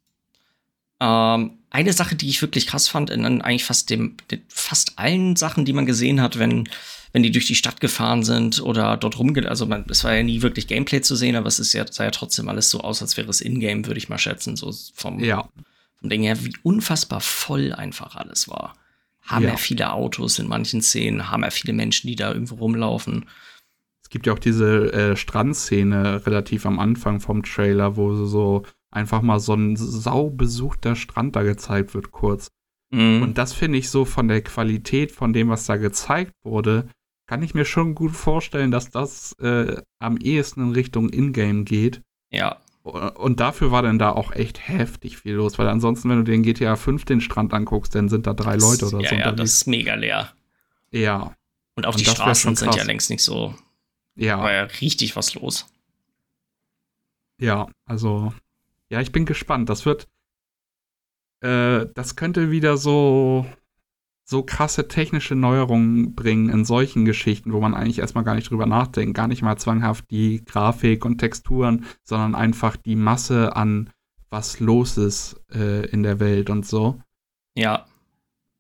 [1.01, 4.17] Ähm, eine Sache, die ich wirklich krass fand, in eigentlich fast dem,
[4.49, 6.69] fast allen Sachen, die man gesehen hat, wenn
[7.15, 9.49] wenn die durch die Stadt gefahren sind oder dort rumge...
[9.49, 12.05] Also man, es war ja nie wirklich Gameplay zu sehen, aber es ist ja, sah
[12.05, 14.57] ja trotzdem alles so aus, als wäre es Ingame, würde ich mal schätzen.
[14.57, 15.49] So vom, ja.
[16.01, 18.75] vom Ding her, wie unfassbar voll einfach alles war.
[19.23, 19.57] Haben ja.
[19.57, 23.27] viele Autos in manchen Szenen, haben ja viele Menschen, die da irgendwo rumlaufen.
[24.03, 29.23] Es gibt ja auch diese äh, Strandszene relativ am Anfang vom Trailer, wo so einfach
[29.23, 32.49] mal so ein saubesuchter Strand da gezeigt wird, kurz.
[32.91, 33.23] Mhm.
[33.23, 36.89] Und das finde ich so von der Qualität von dem, was da gezeigt wurde,
[37.35, 42.01] kann ich mir schon gut vorstellen, dass das äh, am ehesten in Richtung Ingame geht.
[42.30, 42.61] Ja.
[42.85, 46.45] Und dafür war dann da auch echt heftig viel los, weil ansonsten, wenn du den
[46.45, 49.14] GTA 5 den Strand anguckst, dann sind da drei das, Leute oder ja, so.
[49.16, 50.32] Ja, das ist mega leer.
[50.93, 51.35] Ja.
[51.74, 53.53] Und auch Und die Straßen sind ja längst nicht so.
[54.14, 54.39] Ja.
[54.39, 55.66] War ja richtig was los.
[57.41, 58.32] Ja, also,
[58.91, 59.68] ja, ich bin gespannt.
[59.68, 60.07] Das wird,
[61.41, 63.45] äh, das könnte wieder so
[64.25, 68.66] so krasse technische Neuerungen bringen in solchen Geschichten, wo man eigentlich erstmal gar nicht drüber
[68.66, 73.91] nachdenkt, gar nicht mal zwanghaft die Grafik und Texturen, sondern einfach die Masse an
[74.31, 77.01] was los ist äh, in der Welt und so.
[77.55, 77.87] Ja.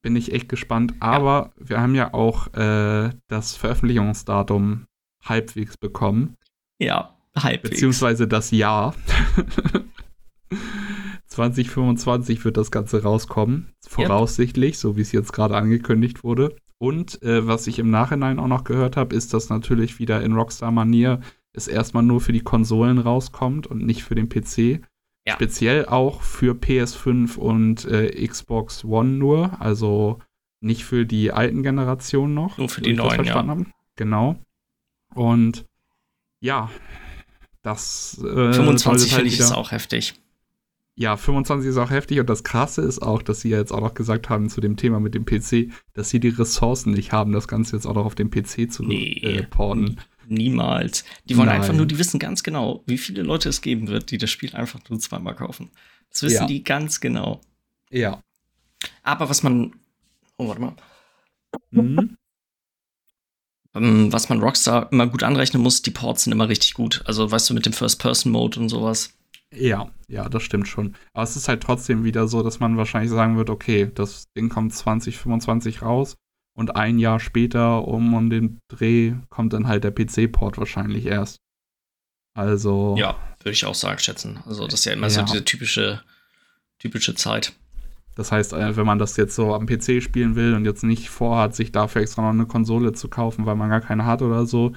[0.02, 0.94] Bin ich echt gespannt.
[1.00, 1.68] Aber ja.
[1.68, 4.86] wir haben ja auch äh, das Veröffentlichungsdatum
[5.24, 6.36] halbwegs bekommen.
[6.78, 7.70] Ja, halbwegs.
[7.70, 8.94] Beziehungsweise das Jahr.
[11.34, 13.72] 2025 wird das Ganze rauskommen.
[13.86, 14.76] Voraussichtlich, yep.
[14.76, 16.56] so wie es jetzt gerade angekündigt wurde.
[16.78, 20.32] Und äh, was ich im Nachhinein auch noch gehört habe, ist, dass natürlich wieder in
[20.32, 21.20] Rockstar-Manier
[21.52, 24.82] es erstmal nur für die Konsolen rauskommt und nicht für den PC.
[25.26, 25.34] Ja.
[25.34, 30.18] Speziell auch für PS5 und äh, Xbox One nur, also
[30.60, 32.58] nicht für die alten Generationen noch.
[32.58, 33.34] Nur für die neuen, ja.
[33.34, 33.72] Haben.
[33.96, 34.36] Genau.
[35.14, 35.64] Und
[36.40, 36.70] ja,
[37.62, 38.18] das.
[38.18, 40.14] Äh, 25 halt finde ich ist auch heftig.
[40.96, 43.80] Ja, 25 ist auch heftig und das Krasse ist auch, dass sie ja jetzt auch
[43.80, 47.32] noch gesagt haben zu dem Thema mit dem PC, dass sie die Ressourcen nicht haben,
[47.32, 50.00] das Ganze jetzt auch noch auf dem PC zu nee, äh, porten.
[50.28, 51.04] Niemals.
[51.24, 51.60] Die wollen Nein.
[51.60, 54.54] einfach nur, die wissen ganz genau, wie viele Leute es geben wird, die das Spiel
[54.54, 55.70] einfach nur zweimal kaufen.
[56.10, 56.46] Das wissen ja.
[56.46, 57.40] die ganz genau.
[57.90, 58.22] Ja.
[59.02, 59.74] Aber was man.
[60.36, 60.76] Oh, warte mal.
[61.70, 62.16] Mhm.
[63.74, 67.02] Ähm, was man Rockstar immer gut anrechnen muss, die Ports sind immer richtig gut.
[67.04, 69.12] Also, weißt du, mit dem First-Person-Mode und sowas.
[69.54, 70.94] Ja, ja, das stimmt schon.
[71.12, 74.48] Aber es ist halt trotzdem wieder so, dass man wahrscheinlich sagen wird, okay, das Ding
[74.48, 76.16] kommt 2025 raus
[76.56, 81.38] und ein Jahr später um, um den Dreh kommt dann halt der PC-Port wahrscheinlich erst.
[82.36, 82.96] Also.
[82.98, 84.40] Ja, würde ich auch sagen, schätzen.
[84.46, 85.10] Also, das ist ja immer ja.
[85.10, 86.02] so diese typische,
[86.78, 87.52] typische Zeit.
[88.16, 91.10] Das heißt, äh, wenn man das jetzt so am PC spielen will und jetzt nicht
[91.10, 94.46] vorhat, sich dafür extra noch eine Konsole zu kaufen, weil man gar keine hat oder
[94.46, 94.72] so,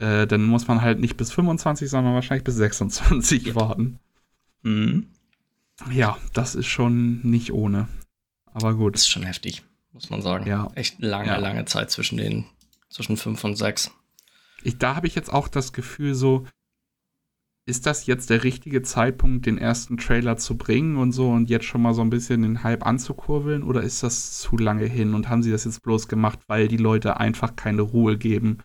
[0.00, 3.54] äh, dann muss man halt nicht bis 25, sondern wahrscheinlich bis 26 ja.
[3.56, 3.98] warten.
[4.62, 5.08] Mhm.
[5.90, 7.88] Ja, das ist schon nicht ohne.
[8.46, 8.94] Aber gut.
[8.94, 10.46] Das ist schon heftig, muss man sagen.
[10.46, 10.70] Ja.
[10.74, 11.36] Echt lange, ja.
[11.36, 12.46] lange Zeit zwischen den,
[12.88, 13.92] zwischen 5 und 6.
[14.64, 16.46] Ich, da habe ich jetzt auch das Gefühl, so,
[17.64, 21.66] ist das jetzt der richtige Zeitpunkt, den ersten Trailer zu bringen und so und jetzt
[21.66, 23.62] schon mal so ein bisschen den Hype anzukurbeln?
[23.62, 26.78] Oder ist das zu lange hin und haben sie das jetzt bloß gemacht, weil die
[26.78, 28.58] Leute einfach keine Ruhe geben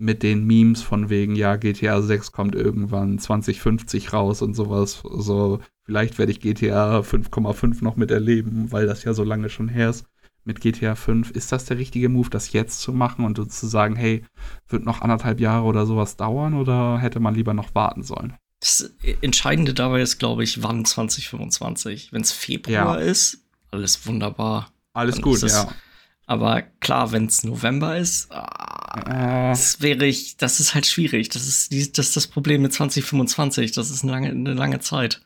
[0.00, 5.02] mit den Memes von wegen, ja, GTA 6 kommt irgendwann 2050 raus und sowas.
[5.04, 9.90] So, vielleicht werde ich GTA 5,5 noch miterleben, weil das ja so lange schon her
[9.90, 10.06] ist
[10.44, 11.32] mit GTA 5.
[11.32, 14.24] Ist das der richtige Move, das jetzt zu machen und zu sagen, hey,
[14.68, 18.34] wird noch anderthalb Jahre oder sowas dauern oder hätte man lieber noch warten sollen?
[18.60, 22.12] Das Entscheidende dabei ist, glaube ich, wann 2025.
[22.12, 23.06] Wenn es Februar ja.
[23.06, 24.70] ist, alles wunderbar.
[24.94, 25.68] Alles gut, ja.
[26.30, 29.50] Aber klar, wenn es November ist, ah, äh.
[29.50, 31.28] das wäre ich, das ist halt schwierig.
[31.28, 33.72] Das ist, die, das ist das Problem mit 2025.
[33.72, 35.22] Das ist eine lange, eine lange Zeit.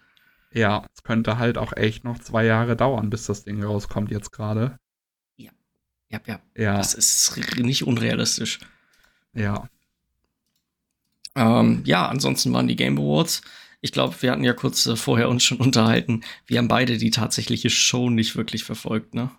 [0.50, 4.32] Ja, es könnte halt auch echt noch zwei Jahre dauern, bis das Ding rauskommt jetzt
[4.32, 4.78] gerade.
[5.36, 5.50] Ja.
[6.08, 6.40] Ja, ja.
[6.56, 6.78] Ja.
[6.78, 8.60] Das ist nicht unrealistisch.
[9.34, 9.68] Ja.
[11.34, 13.42] Ähm, ja, ansonsten waren die Game Awards.
[13.82, 16.22] Ich glaube, wir hatten ja kurz äh, vorher uns schon unterhalten.
[16.46, 19.30] Wir haben beide die tatsächliche Show nicht wirklich verfolgt, ne?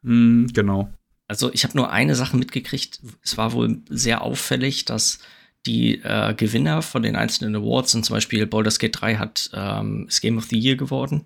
[0.00, 0.90] Mm, genau.
[1.32, 3.00] Also ich habe nur eine Sache mitgekriegt.
[3.22, 5.18] Es war wohl sehr auffällig, dass
[5.64, 10.04] die äh, Gewinner von den einzelnen Awards, und zum Beispiel Baldur's Gate 3 hat ähm,
[10.08, 11.24] das Game of the Year geworden.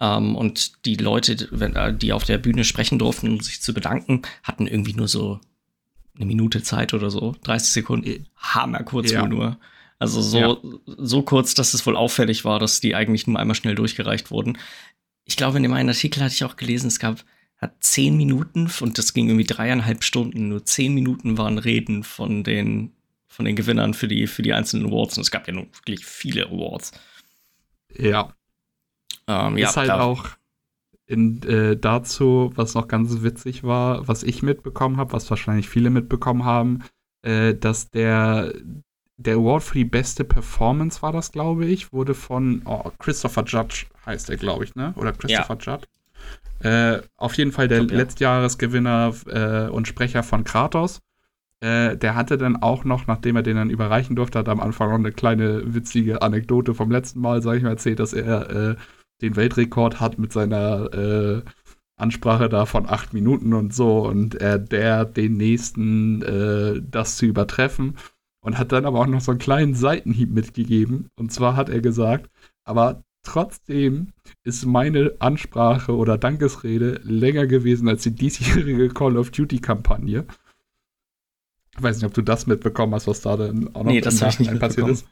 [0.00, 3.74] Ähm, und die Leute, wenn, äh, die auf der Bühne sprechen durften, um sich zu
[3.74, 5.38] bedanken, hatten irgendwie nur so
[6.16, 8.28] eine Minute Zeit oder so, 30 Sekunden.
[8.34, 9.26] Hammer kurz ja.
[9.26, 9.58] nur.
[9.98, 10.56] Also so, ja.
[10.86, 14.56] so kurz, dass es wohl auffällig war, dass die eigentlich nur einmal schnell durchgereicht wurden.
[15.26, 17.22] Ich glaube, in dem einen Artikel hatte ich auch gelesen, es gab
[17.62, 20.48] hat zehn Minuten und das ging irgendwie dreieinhalb Stunden.
[20.48, 22.92] Nur zehn Minuten waren Reden von den,
[23.28, 25.16] von den Gewinnern für die, für die einzelnen Awards.
[25.16, 26.90] Und es gab ja nun wirklich viele Awards.
[27.96, 28.34] Ja.
[29.28, 30.02] Ähm, ja, ist halt klar.
[30.02, 30.26] auch
[31.06, 35.90] in, äh, dazu, was noch ganz witzig war, was ich mitbekommen habe, was wahrscheinlich viele
[35.90, 36.82] mitbekommen haben,
[37.22, 38.52] äh, dass der,
[39.18, 43.86] der Award für die beste Performance war das, glaube ich, wurde von oh, Christopher Judge,
[44.04, 44.94] heißt er, glaube ich, ne?
[44.96, 45.74] Oder Christopher ja.
[45.74, 45.86] Judge.
[46.62, 47.96] Äh, auf jeden Fall der glaub, ja.
[47.98, 51.00] Letztjahresgewinner äh, und Sprecher von Kratos.
[51.60, 54.90] Äh, der hatte dann auch noch, nachdem er den dann überreichen durfte, hat am Anfang
[54.90, 58.76] noch eine kleine witzige Anekdote vom letzten Mal, sag ich mal, erzählt, dass er äh,
[59.22, 61.42] den Weltrekord hat mit seiner äh,
[61.96, 66.20] Ansprache da von acht Minuten und so und er der den nächsten
[66.90, 67.96] das zu übertreffen
[68.40, 71.10] und hat dann aber auch noch so einen kleinen Seitenhieb mitgegeben.
[71.14, 72.28] Und zwar hat er gesagt,
[72.64, 74.08] aber Trotzdem
[74.42, 80.26] ist meine Ansprache oder Dankesrede länger gewesen als die diesjährige Call of Duty-Kampagne.
[81.76, 84.20] Ich weiß nicht, ob du das mitbekommen hast, was da dann auch noch nee, das
[84.20, 85.06] Nachhinein passiert ist.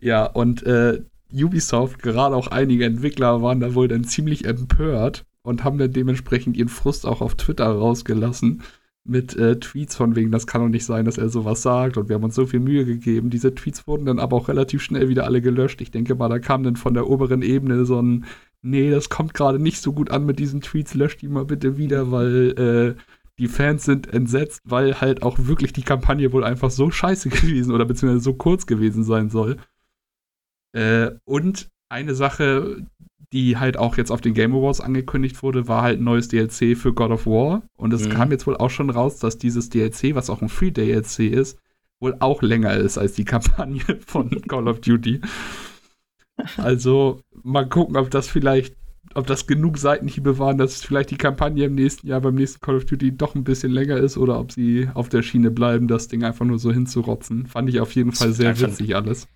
[0.00, 1.02] Ja, und äh,
[1.32, 6.56] Ubisoft, gerade auch einige Entwickler, waren da wohl dann ziemlich empört und haben dann dementsprechend
[6.56, 8.62] ihren Frust auch auf Twitter rausgelassen
[9.08, 12.08] mit äh, Tweets von wegen, das kann doch nicht sein, dass er sowas sagt und
[12.08, 13.30] wir haben uns so viel Mühe gegeben.
[13.30, 15.80] Diese Tweets wurden dann aber auch relativ schnell wieder alle gelöscht.
[15.80, 18.26] Ich denke mal, da kam dann von der oberen Ebene so ein,
[18.62, 21.78] nee, das kommt gerade nicht so gut an mit diesen Tweets, löscht die mal bitte
[21.78, 23.02] wieder, weil äh,
[23.38, 27.72] die Fans sind entsetzt, weil halt auch wirklich die Kampagne wohl einfach so scheiße gewesen
[27.72, 29.56] oder beziehungsweise so kurz gewesen sein soll.
[30.72, 32.84] Äh, und eine Sache,
[33.32, 36.76] die halt auch jetzt auf den Game Awards angekündigt wurde, war halt ein neues DLC
[36.76, 37.62] für God of War.
[37.76, 38.10] Und es mhm.
[38.10, 41.58] kam jetzt wohl auch schon raus, dass dieses DLC, was auch ein Free DLC ist,
[42.00, 45.20] wohl auch länger ist als die Kampagne von Call of Duty.
[46.56, 48.76] Also mal gucken, ob das vielleicht,
[49.14, 52.76] ob das genug Seitenhiebe waren, dass vielleicht die Kampagne im nächsten Jahr beim nächsten Call
[52.76, 56.08] of Duty doch ein bisschen länger ist oder ob sie auf der Schiene bleiben, das
[56.08, 57.46] Ding einfach nur so hinzurotzen.
[57.46, 59.26] Fand ich auf jeden Fall sehr witzig alles.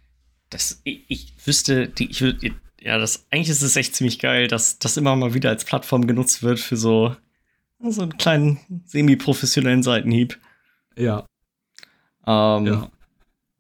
[0.48, 2.52] Das, ich, ich wüsste, die, ich würde
[2.84, 6.06] ja, das, eigentlich ist es echt ziemlich geil, dass das immer mal wieder als Plattform
[6.06, 7.16] genutzt wird für so,
[7.80, 10.38] so einen kleinen semi-professionellen Seitenhieb.
[10.96, 11.26] Ja.
[12.26, 12.90] Ähm, ja.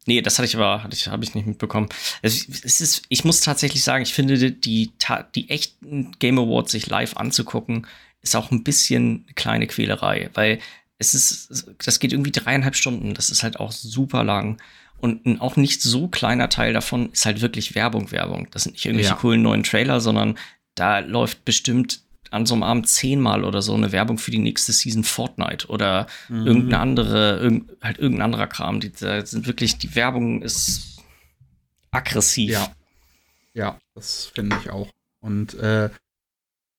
[0.06, 1.88] Nee, das hatte ich aber, hatte ich, habe ich nicht mitbekommen.
[2.22, 4.92] Es, es, ist, ich muss tatsächlich sagen, ich finde, die,
[5.34, 7.86] die echten Game Awards sich live anzugucken,
[8.20, 10.58] ist auch ein bisschen eine kleine Quälerei, weil
[10.98, 13.14] es ist, das geht irgendwie dreieinhalb Stunden.
[13.14, 14.60] Das ist halt auch super lang.
[15.02, 18.46] Und ein auch nicht so kleiner Teil davon ist halt wirklich Werbung, Werbung.
[18.52, 19.16] Das sind nicht irgendwelche ja.
[19.16, 20.38] coolen neuen Trailer, sondern
[20.76, 24.72] da läuft bestimmt an so einem Abend zehnmal oder so eine Werbung für die nächste
[24.72, 26.46] Season Fortnite oder mhm.
[26.46, 28.78] irgendeine andere, irg halt irgendein anderer Kram.
[28.78, 31.02] Die, da sind wirklich, die Werbung ist
[31.90, 32.52] aggressiv.
[32.52, 32.72] Ja.
[33.54, 34.88] Ja, das finde ich auch.
[35.20, 35.90] Und äh,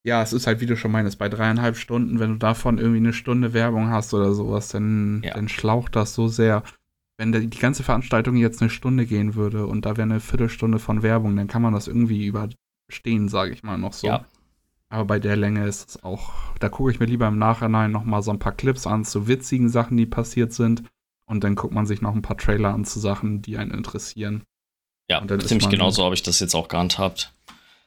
[0.04, 3.00] ja, es ist halt, wie du schon meinst, bei dreieinhalb Stunden, wenn du davon irgendwie
[3.00, 5.34] eine Stunde Werbung hast oder sowas, dann, ja.
[5.34, 6.64] dann schlaucht das so sehr
[7.18, 11.04] wenn die ganze Veranstaltung jetzt eine Stunde gehen würde und da wäre eine Viertelstunde von
[11.04, 14.08] Werbung, dann kann man das irgendwie überstehen, sage ich mal noch so.
[14.08, 14.26] Ja.
[14.90, 18.04] Aber bei der Länge ist es auch, da gucke ich mir lieber im Nachhinein noch
[18.04, 20.84] mal so ein paar Clips an zu witzigen Sachen, die passiert sind.
[21.26, 24.44] Und dann guckt man sich noch ein paar Trailer an zu Sachen, die einen interessieren.
[25.10, 27.34] Ja, ziemlich genauso habe ich das jetzt auch gehandhabt.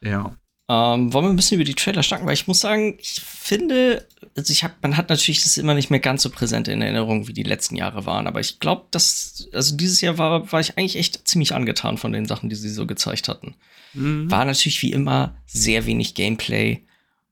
[0.00, 0.34] Ja.
[0.68, 2.26] Ähm, wollen wir ein bisschen über die Trailer schnacken?
[2.26, 4.04] Weil ich muss sagen, ich finde,
[4.36, 7.28] also ich hab, man hat natürlich das immer nicht mehr ganz so präsent in Erinnerung,
[7.28, 8.26] wie die letzten Jahre waren.
[8.26, 12.12] Aber ich glaube, dass, also dieses Jahr war, war ich eigentlich echt ziemlich angetan von
[12.12, 13.54] den Sachen, die sie so gezeigt hatten.
[13.94, 14.28] Mhm.
[14.30, 16.82] War natürlich wie immer sehr wenig Gameplay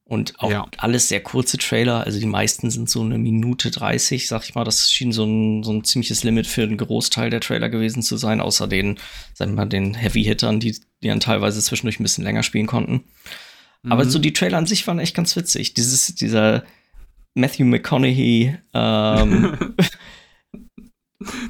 [0.06, 0.66] und auch ja.
[0.76, 2.04] alles sehr kurze Trailer.
[2.04, 4.64] Also die meisten sind so eine Minute 30, sag ich mal.
[4.64, 8.16] Das schien so ein, so ein ziemliches Limit für einen Großteil der Trailer gewesen zu
[8.16, 8.98] sein, außer den,
[9.32, 13.04] sagen wir mal, den Heavy-Hittern, die, die dann teilweise zwischendurch ein bisschen länger spielen konnten.
[13.82, 13.92] Mhm.
[13.92, 15.74] Aber so die Trailer an sich waren echt ganz witzig.
[15.74, 16.64] Dieses, dieser
[17.34, 19.56] Matthew McConaughey, ähm,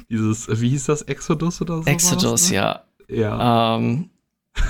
[0.09, 1.89] Dieses, wie hieß das, Exodus oder so?
[1.89, 2.55] Exodus, ne?
[2.55, 2.83] ja.
[3.07, 3.77] Ja.
[3.77, 4.09] Ähm,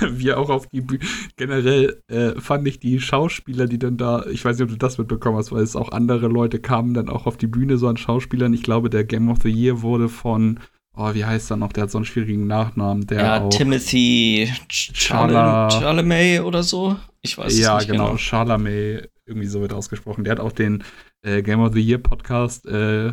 [0.10, 1.04] wie auch auf die Bühne.
[1.36, 4.98] Generell äh, fand ich die Schauspieler, die dann da, ich weiß nicht, ob du das
[4.98, 7.96] mitbekommen hast, weil es auch andere Leute kamen dann auch auf die Bühne so an
[7.96, 8.52] Schauspielern.
[8.52, 10.58] Ich glaube, der Game of the Year wurde von,
[10.96, 11.72] oh, wie heißt er noch?
[11.72, 13.06] Der hat so einen schwierigen Nachnamen.
[13.06, 16.96] Der ja, auch Timothy Chalamet oder so.
[17.22, 18.04] Ich weiß ja, es nicht genau.
[18.04, 20.24] Ja, genau, Chalamet, irgendwie so wird ausgesprochen.
[20.24, 20.82] Der hat auch den
[21.22, 23.12] äh, Game of the Year Podcast äh,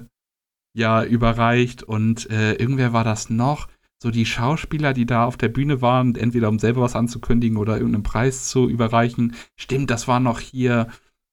[0.76, 3.68] ja überreicht und äh, irgendwer war das noch
[4.02, 7.78] so die Schauspieler, die da auf der Bühne waren, entweder um selber was anzukündigen oder
[7.78, 9.34] irgendeinen Preis zu überreichen.
[9.56, 10.88] Stimmt, das war noch hier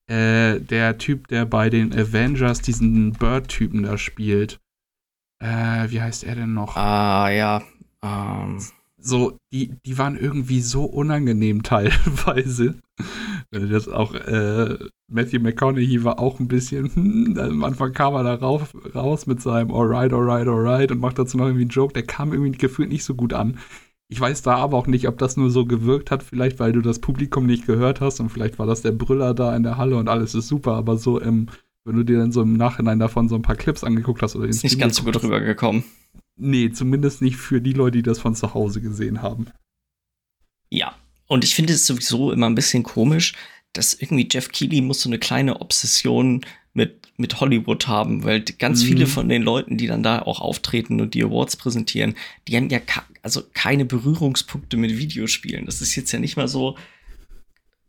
[0.09, 4.61] äh, der Typ, der bei den Avengers diesen Bird-Typen da spielt.
[5.41, 6.77] Äh, wie heißt er denn noch?
[6.77, 7.63] Ah, ja.
[8.03, 8.59] Um.
[8.59, 8.61] Ähm.
[9.03, 12.75] So, die, die waren irgendwie so unangenehm teilweise.
[13.51, 14.79] Das auch, äh,
[15.11, 19.41] Matthew McConaughey war auch ein bisschen, hm, am Anfang kam er da rauf, raus mit
[19.41, 22.91] seinem Alright, alright, alright und macht dazu noch irgendwie einen Joke, der kam irgendwie gefühlt
[22.91, 23.59] nicht so gut an.
[24.09, 26.81] Ich weiß da aber auch nicht, ob das nur so gewirkt hat, vielleicht weil du
[26.81, 29.97] das Publikum nicht gehört hast und vielleicht war das der Brüller da in der Halle
[29.97, 31.47] und alles ist super, aber so im,
[31.85, 34.47] wenn du dir dann so im Nachhinein davon so ein paar Clips angeguckt hast oder
[34.47, 35.85] Ist nicht ganz so gut rübergekommen.
[36.37, 39.47] Nee, zumindest nicht für die Leute, die das von zu Hause gesehen haben.
[40.71, 40.95] Ja,
[41.27, 43.35] und ich finde es sowieso immer ein bisschen komisch,
[43.73, 48.83] dass irgendwie Jeff Keighley muss so eine kleine Obsession mit, mit Hollywood haben, weil ganz
[48.83, 48.87] mhm.
[48.87, 52.15] viele von den Leuten, die dann da auch auftreten und die Awards präsentieren,
[52.47, 52.81] die haben ja
[53.23, 55.67] also keine Berührungspunkte mit Videospielen.
[55.67, 56.77] Das ist jetzt ja nicht mal so.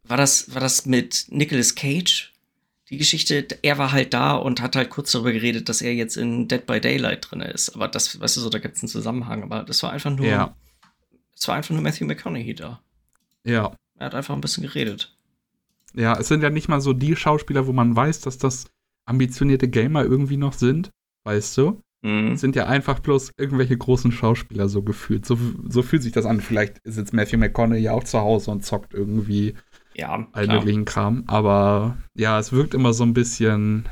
[0.04, 2.31] War das, war das mit Nicolas Cage?
[2.92, 6.18] Die Geschichte, er war halt da und hat halt kurz darüber geredet, dass er jetzt
[6.18, 7.70] in Dead by Daylight drin ist.
[7.70, 9.44] Aber das, weißt du so, da gibt es einen Zusammenhang.
[9.44, 10.56] Aber das war einfach nur, ja.
[11.34, 12.82] es war einfach nur Matthew McConaughey da.
[13.46, 13.72] Ja.
[13.98, 15.16] Er hat einfach ein bisschen geredet.
[15.94, 18.66] Ja, es sind ja nicht mal so die Schauspieler, wo man weiß, dass das
[19.06, 20.92] ambitionierte Gamer irgendwie noch sind,
[21.24, 21.82] weißt du?
[22.02, 22.34] Mhm.
[22.34, 25.26] Es sind ja einfach bloß irgendwelche großen Schauspieler so gefühlt.
[25.26, 25.38] So,
[25.68, 26.42] so fühlt sich das an.
[26.42, 29.56] Vielleicht ist jetzt Matthew McConaughey auch zu Hause und zockt irgendwie
[29.94, 31.24] ja, allen möglichen Kram.
[31.28, 33.88] Aber ja, es wirkt immer so ein bisschen,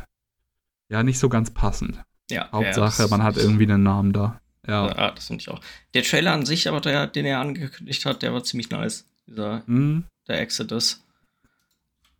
[0.89, 2.01] ja, nicht so ganz passend.
[2.31, 4.39] Ja, Hauptsache, ja, man hat irgendwie einen Namen da.
[4.67, 4.87] Ja.
[4.87, 5.59] ja das finde ich auch.
[5.93, 9.05] Der Trailer an sich, aber der, den er angekündigt hat, der war ziemlich nice.
[9.25, 10.05] Dieser, Mhm.
[10.27, 11.03] der Exodus.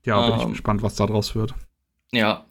[0.06, 1.54] Ja, bin ich Ähm, gespannt, was da draus wird.
[2.12, 2.46] Ja.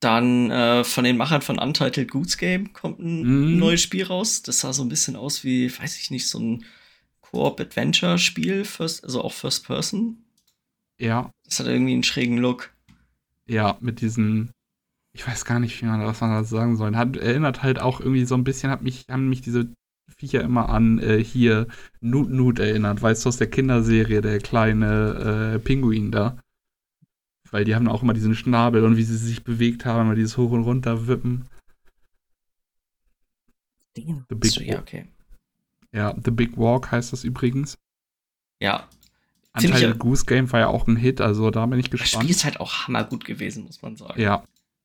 [0.00, 3.22] Dann äh, von den Machern von Untitled Goose Game kommt ein
[3.52, 3.58] Mhm.
[3.58, 4.42] neues Spiel raus.
[4.42, 6.64] Das sah so ein bisschen aus wie, weiß ich nicht, so ein
[7.22, 10.24] Koop-Adventure-Spiel, also auch First Person.
[10.98, 12.72] Ja, Das hat irgendwie einen schrägen Look.
[13.46, 14.50] ja, mit diesen,
[15.12, 16.96] ich weiß gar nicht, wie man was man da sagen soll.
[16.96, 19.72] Hat, erinnert halt auch irgendwie so ein bisschen, hat mich, haben mich diese
[20.16, 21.66] Viecher immer an äh, hier
[22.00, 23.02] Nut Nut erinnert.
[23.02, 26.38] Weißt du, aus der Kinderserie, der kleine äh, Pinguin da.
[27.50, 30.36] Weil die haben auch immer diesen Schnabel und wie sie sich bewegt haben, immer dieses
[30.36, 31.48] Hoch und Runter wippen.
[33.96, 35.06] The Big So, ja, okay.
[35.92, 37.78] Ja, The Big Walk heißt das übrigens.
[38.60, 38.88] Ja,
[39.62, 42.24] Ja- Goose Game war ja auch ein Hit, also da bin ich das gespannt.
[42.24, 44.20] Spiel ist halt auch hammergut gewesen, muss man sagen.
[44.20, 44.42] Ja,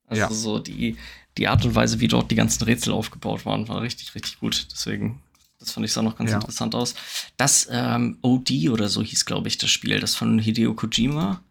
[0.07, 0.29] Also ja.
[0.31, 0.97] so die,
[1.37, 4.67] die Art und Weise, wie dort die ganzen Rätsel aufgebaut waren, war richtig, richtig gut.
[4.71, 5.21] Deswegen,
[5.59, 6.37] das fand ich sah noch ganz Ja.
[6.37, 6.95] interessant aus.
[7.37, 11.41] Das ähm, OD oder so hieß, glaube ich, das Spiel, das von Hideo Kojima.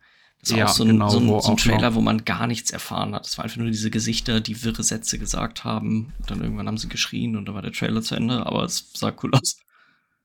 [0.43, 2.25] Das war Ja, auch so ein, genau, so ein, so ein Trailer, noch- wo man
[2.25, 3.27] gar nichts erfahren hat.
[3.27, 6.15] Das war einfach nur diese Gesichter, die wirre Sätze gesagt haben.
[6.19, 8.91] Und dann irgendwann haben sie geschrien und dann war der Trailer zu Ende, aber es
[8.95, 9.59] sah cool aus.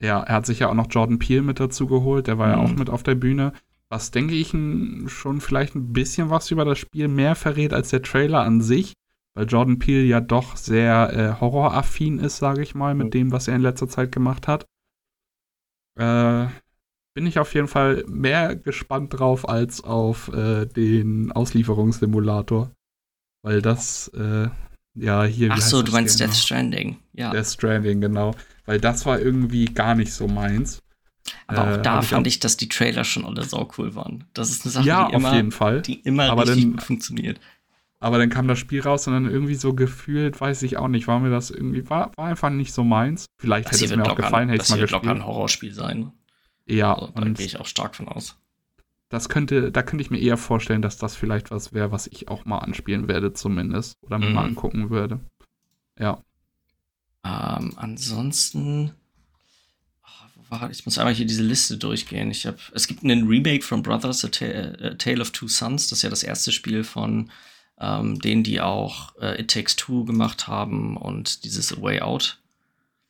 [0.01, 2.57] Ja, er hat sich ja auch noch Jordan Peele mit dazu geholt, der war ja
[2.57, 2.61] Mhm.
[2.63, 3.53] auch mit auf der Bühne.
[3.89, 8.01] Was denke ich schon vielleicht ein bisschen was über das Spiel mehr verrät als der
[8.01, 8.93] Trailer an sich,
[9.35, 13.11] weil Jordan Peele ja doch sehr äh, horroraffin ist, sage ich mal, mit Mhm.
[13.11, 14.65] dem, was er in letzter Zeit gemacht hat.
[15.97, 16.47] Äh,
[17.13, 22.71] bin ich auf jeden Fall mehr gespannt drauf als auf äh, den Auslieferungssimulator.
[23.43, 24.49] Weil das, äh,
[24.95, 25.51] ja, hier.
[25.51, 26.35] Ach so, du meinst Death?
[26.35, 26.97] Stranding.
[27.13, 27.31] Ja.
[27.31, 28.33] Death Stranding, genau.
[28.65, 30.79] Weil das war irgendwie gar nicht so meins.
[31.47, 34.25] aber auch äh, da ich fand auch- ich, dass die Trailer schon alle saucool waren.
[34.33, 35.81] Das ist eine Sache, ja, die auf immer, jeden Fall.
[35.81, 37.39] die immer Aber richtig dann- gut funktioniert.
[37.99, 41.07] Aber dann kam das Spiel raus und dann irgendwie so gefühlt, weiß ich auch nicht,
[41.07, 43.25] war mir das irgendwie, war, war einfach nicht so meins.
[43.39, 45.05] Vielleicht Das hätte es mir wird auch gefallen, hätte ich das mal hier wird locker
[45.07, 45.21] gespielt.
[45.23, 46.11] ein Horrorspiel sein.
[46.67, 48.37] Ja, Also, da gehe ich auch stark von aus.
[49.09, 52.27] das könnte, da könnte ich mir eher vorstellen, dass das vielleicht was wäre, was ich
[52.27, 53.95] auch mal anspielen werde, zumindest.
[54.01, 54.33] Oder mir Mhm.
[54.33, 55.19] mal angucken würde.
[55.97, 56.21] Ja.
[57.25, 58.91] Ähm, ansonsten,
[60.49, 62.29] war, ich muss einmal hier diese Liste durchgehen.
[62.29, 65.87] Ich hab, es gibt einen Remake von Brothers, Ta A Tale of Two Sons.
[65.87, 67.31] Das ist ja das erste Spiel von
[67.79, 72.39] ähm, denen, die auch äh, It Takes Two gemacht haben und dieses A Way Out.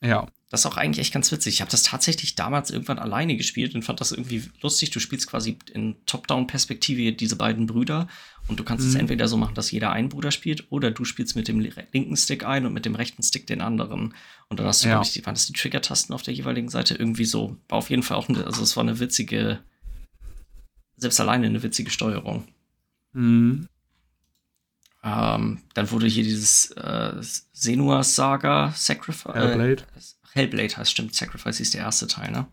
[0.02, 0.28] Ja.
[0.52, 1.56] Das ist auch eigentlich echt ganz witzig.
[1.56, 4.92] Ich habe das tatsächlich damals irgendwann alleine gespielt und fand das irgendwie lustig.
[4.92, 8.08] Du spielst quasi in Top-Down-Perspektive diese beiden Brüder
[8.48, 9.02] und du kannst es Mhm.
[9.02, 12.46] entweder so machen, dass jeder einen Bruder spielt oder du spielst mit dem linken Stick
[12.46, 14.14] ein und mit dem rechten Stick den anderen.
[14.48, 14.94] Und dann hast du, Ja.
[14.96, 16.94] glaube ich, die, waren das die Trigger-Tasten auf der jeweiligen Seite?
[16.94, 17.58] Irgendwie so.
[17.68, 19.60] War auf jeden Fall auch, eine, also es war eine witzige,
[20.96, 22.48] selbst alleine eine witzige Steuerung.
[23.14, 23.68] Mhm.
[25.04, 27.14] Ähm, dann wurde hier dieses äh,
[27.54, 29.34] Senua's Saga Sacrifice.
[29.36, 29.84] Hellblade.
[29.96, 30.02] Äh,
[30.36, 31.16] Hellblade heißt, stimmt.
[31.16, 32.46] Sacrifice ist der erste Teil, ne?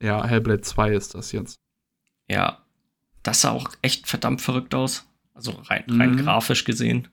[0.00, 1.56] Ja, Hellblade 2 ist das jetzt.
[2.28, 2.58] Ja.
[3.22, 5.04] Das sah auch echt verdammt verrückt aus.
[5.34, 6.16] Also rein, rein Mhm.
[6.18, 7.08] grafisch gesehen.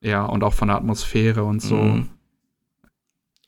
[0.00, 1.76] Ja, und auch von der Atmosphäre und so.
[1.76, 2.08] Mhm.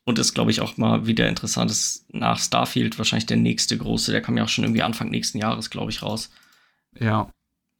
[0.05, 1.71] Und ist, glaube ich, auch mal wieder interessant.
[1.71, 4.13] Ist nach Starfield wahrscheinlich der nächste große.
[4.13, 6.31] Der kam ja auch schon irgendwie Anfang nächsten Jahres, glaube ich, raus.
[6.99, 7.31] Ja.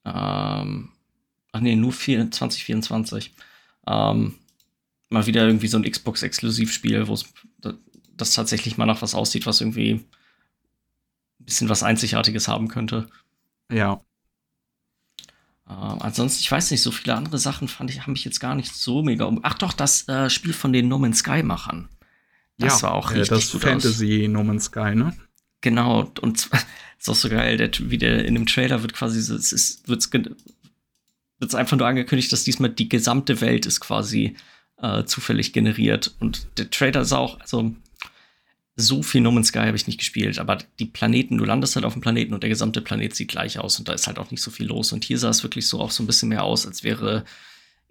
[0.07, 0.91] Ähm,
[1.53, 3.35] ach nee, nur 4, 2024.
[3.87, 4.39] Ähm,
[5.11, 7.27] mal wieder irgendwie so ein Xbox-Exklusivspiel, wo es
[8.17, 13.09] das tatsächlich mal nach was aussieht, was irgendwie ein bisschen was Einzigartiges haben könnte.
[13.71, 14.01] Ja.
[15.69, 18.55] Ähm, ansonsten, ich weiß nicht, so viele andere Sachen fand ich, haben mich jetzt gar
[18.55, 19.41] nicht so mega um.
[19.43, 21.89] Ach doch, das äh, Spiel von den No Man's Sky-Machern.
[22.59, 22.89] Das ja.
[22.89, 23.71] war auch äh, richtig Das gut aus.
[23.71, 25.17] Fantasy No Man's Sky, ne?
[25.61, 26.61] Genau, und zwar-
[26.99, 29.89] ist auch so geil, der, wie der in dem Trailer wird quasi so, es ist,
[29.89, 34.37] wird's, wird's einfach nur angekündigt, dass diesmal die gesamte Welt ist quasi
[34.79, 36.15] äh, zufällig generiert.
[36.21, 37.75] Und der Trailer sah auch, also
[38.77, 41.85] so viel No Man's Sky habe ich nicht gespielt, aber die Planeten, du landest halt
[41.85, 44.31] auf dem Planeten und der gesamte Planet sieht gleich aus und da ist halt auch
[44.31, 44.93] nicht so viel los.
[44.93, 47.25] Und hier sah es wirklich so auch so ein bisschen mehr aus, als wäre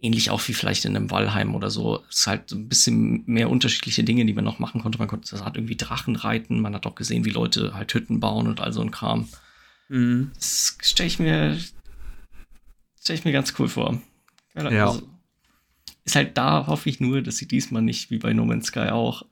[0.02, 2.04] ähnlich auch wie vielleicht in einem Walheim oder so.
[2.10, 5.00] Es ist halt so ein bisschen mehr unterschiedliche Dinge, die man noch machen konnte.
[5.00, 8.20] Man konnte, das hat irgendwie Drachen reiten, man hat auch gesehen, wie Leute halt Hütten
[8.20, 9.30] bauen und all so ein Kram.
[9.88, 10.32] Mhm.
[10.36, 11.58] Das stelle ich mir,
[13.00, 14.02] stelle ich mir ganz cool vor.
[14.56, 14.88] Ja.
[14.88, 15.08] Also,
[16.04, 18.90] ist halt da, hoffe ich nur, dass sie diesmal nicht wie bei No Man's Sky
[18.90, 19.26] auch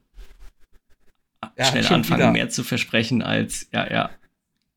[1.57, 2.31] Ja, schnell schon anfangen, wieder.
[2.31, 4.09] mehr zu versprechen als, ja, ja.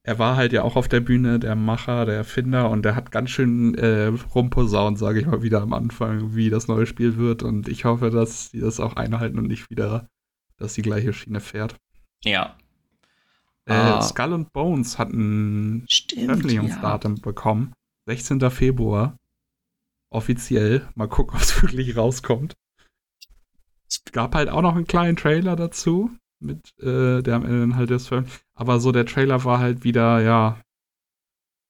[0.06, 3.10] Er war halt ja auch auf der Bühne, der Macher, der Erfinder, und der hat
[3.10, 7.42] ganz schön äh, rumposaunt, sage ich mal wieder am Anfang, wie das neue Spiel wird.
[7.42, 10.08] Und ich hoffe, dass die das auch einhalten und nicht wieder,
[10.58, 11.76] dass die gleiche Schiene fährt.
[12.22, 12.56] Ja.
[13.64, 14.02] Äh, Ähm.
[14.02, 17.22] Skull and Bones hat ein Veröffentlichungsdatum ja.
[17.22, 17.72] bekommen.
[18.06, 18.50] 16.
[18.50, 19.16] Februar.
[20.10, 20.86] Offiziell.
[20.94, 22.54] Mal gucken, ob es wirklich rauskommt.
[23.88, 26.10] Es gab halt auch noch einen kleinen Trailer dazu.
[26.44, 28.26] Mit, äh, der am Ende dann halt Film.
[28.54, 30.60] Aber so der Trailer war halt wieder, ja.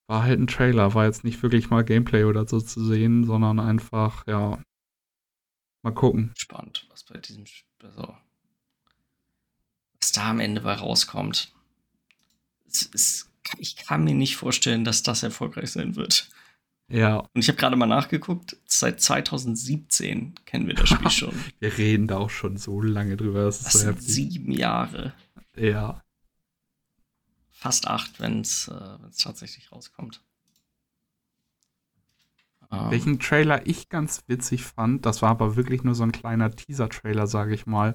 [0.09, 0.95] War halt ein Trailer.
[0.95, 4.59] War jetzt nicht wirklich mal Gameplay oder so zu sehen, sondern einfach, ja.
[5.83, 6.33] Mal gucken.
[6.37, 7.45] Spannend, was bei diesem.
[7.83, 8.15] Also,
[10.01, 11.53] was da am Ende bei rauskommt.
[12.67, 16.31] Es, es, ich kann mir nicht vorstellen, dass das erfolgreich sein wird.
[16.89, 17.17] Ja.
[17.17, 21.35] Und ich habe gerade mal nachgeguckt, seit 2017 kennen wir das Spiel schon.
[21.59, 23.45] wir reden da auch schon so lange drüber.
[23.45, 25.15] Das, das so sind sieben Jahre.
[25.57, 26.03] Ja.
[27.51, 30.23] Fast acht, wenn es äh, tatsächlich rauskommt.
[32.91, 37.29] Welchen Trailer ich ganz witzig fand, das war aber wirklich nur so ein kleiner Teaser-Trailer,
[37.29, 37.95] sage ich mal,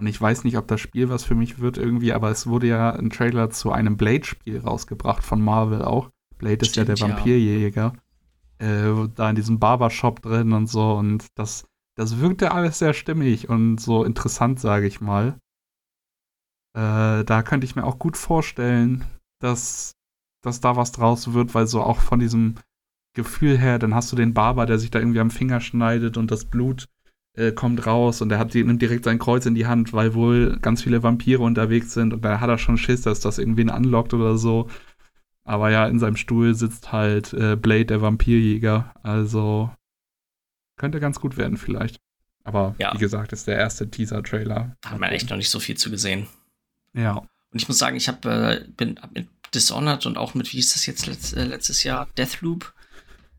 [0.00, 2.66] und ich weiß nicht, ob das Spiel was für mich wird irgendwie, aber es wurde
[2.68, 6.10] ja ein Trailer zu einem Blade-Spiel rausgebracht von Marvel auch.
[6.38, 7.92] Blade ist ja der Vampirjäger.
[8.60, 10.92] Äh, da in diesem Barbershop drin und so.
[10.92, 15.38] Und das, das wirkte alles sehr stimmig und so interessant, sage ich mal.
[16.74, 19.04] Äh, da könnte ich mir auch gut vorstellen,
[19.40, 19.92] dass,
[20.42, 22.56] dass da was draus wird, weil so auch von diesem
[23.14, 26.30] Gefühl her, dann hast du den Barber, der sich da irgendwie am Finger schneidet und
[26.30, 26.86] das Blut
[27.36, 30.58] äh, kommt raus und er hat, nimmt direkt sein Kreuz in die Hand, weil wohl
[30.60, 34.14] ganz viele Vampire unterwegs sind und da hat er schon Schiss, dass das irgendwen anlockt
[34.14, 34.68] oder so.
[35.50, 38.94] Aber ja, in seinem Stuhl sitzt halt äh, Blade, der Vampirjäger.
[39.02, 39.68] Also
[40.76, 41.96] könnte ganz gut werden vielleicht.
[42.44, 42.94] Aber ja.
[42.94, 44.76] wie gesagt, ist der erste Teaser-Trailer.
[44.80, 46.28] Da hat man echt noch nicht so viel zu gesehen.
[46.94, 47.16] Ja.
[47.16, 50.58] Und ich muss sagen, ich hab, äh, bin hab mit Dishonored und auch mit, wie
[50.58, 52.72] hieß das jetzt letzt, äh, letztes Jahr, Deathloop,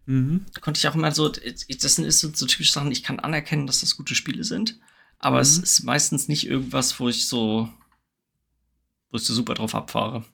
[0.07, 0.45] Mhm.
[0.53, 3.67] Da konnte ich auch immer so, das sind so, so typische Sachen, ich kann anerkennen,
[3.67, 4.79] dass das gute Spiele sind,
[5.19, 5.43] aber mhm.
[5.43, 7.69] es ist meistens nicht irgendwas, wo ich so,
[9.11, 10.25] wo ich so super drauf abfahre.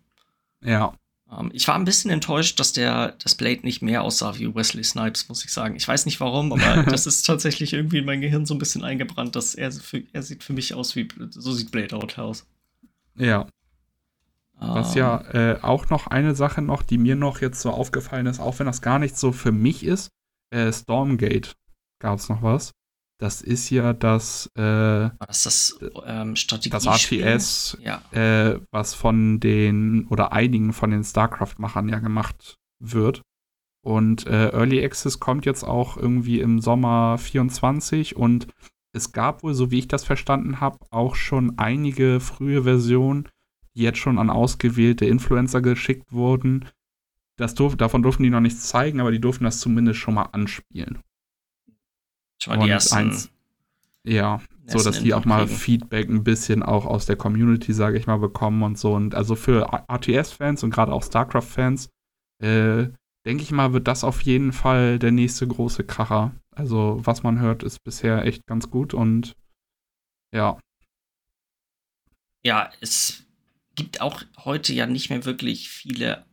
[0.63, 0.93] Ja.
[1.29, 4.53] Um, ähm, ich war ein bisschen enttäuscht, dass der das Blade nicht mehr aussah wie
[4.53, 5.75] Wesley Snipes, muss ich sagen.
[5.75, 8.83] Ich weiß nicht warum, aber das ist tatsächlich irgendwie in mein Gehirn so ein bisschen
[8.83, 12.45] eingebrannt, dass er, für, er sieht für mich aus wie, so sieht Blade out aus.
[13.15, 13.47] Ja.
[14.59, 15.37] Was ja ah.
[15.37, 18.65] äh, auch noch eine Sache noch, die mir noch jetzt so aufgefallen ist, auch wenn
[18.65, 20.09] das gar nicht so für mich ist,
[20.49, 21.53] äh, Stormgate
[21.99, 22.71] gab es noch was.
[23.19, 26.35] Das ist ja das, äh, das, das, ähm,
[26.69, 28.01] das RTS, ja.
[28.11, 33.23] äh, was von den oder einigen von den StarCraft-Machern ja gemacht wird.
[33.83, 38.47] Und äh, Early Access kommt jetzt auch irgendwie im Sommer 24 und
[38.93, 43.29] es gab wohl, so wie ich das verstanden habe, auch schon einige frühe Versionen,
[43.75, 46.65] die jetzt schon an ausgewählte Influencer geschickt wurden.
[47.37, 50.29] Das durf, davon durften die noch nichts zeigen, aber die durften das zumindest schon mal
[50.31, 50.99] anspielen.
[52.39, 52.95] Schon mal die ersten.
[52.95, 53.31] Eins,
[54.03, 58.07] ja, so dass die auch mal Feedback ein bisschen auch aus der Community, sage ich
[58.07, 58.93] mal, bekommen und so.
[58.93, 61.89] Und also für RTS-Fans und gerade auch StarCraft-Fans,
[62.39, 62.87] äh,
[63.25, 66.33] denke ich mal, wird das auf jeden Fall der nächste große Kracher.
[66.51, 69.35] Also, was man hört, ist bisher echt ganz gut und
[70.33, 70.57] ja.
[72.43, 73.25] Ja, es
[73.75, 76.25] gibt auch heute ja nicht mehr wirklich viele,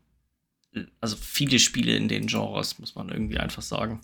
[1.01, 4.01] also viele Spiele in den Genres, muss man irgendwie einfach sagen.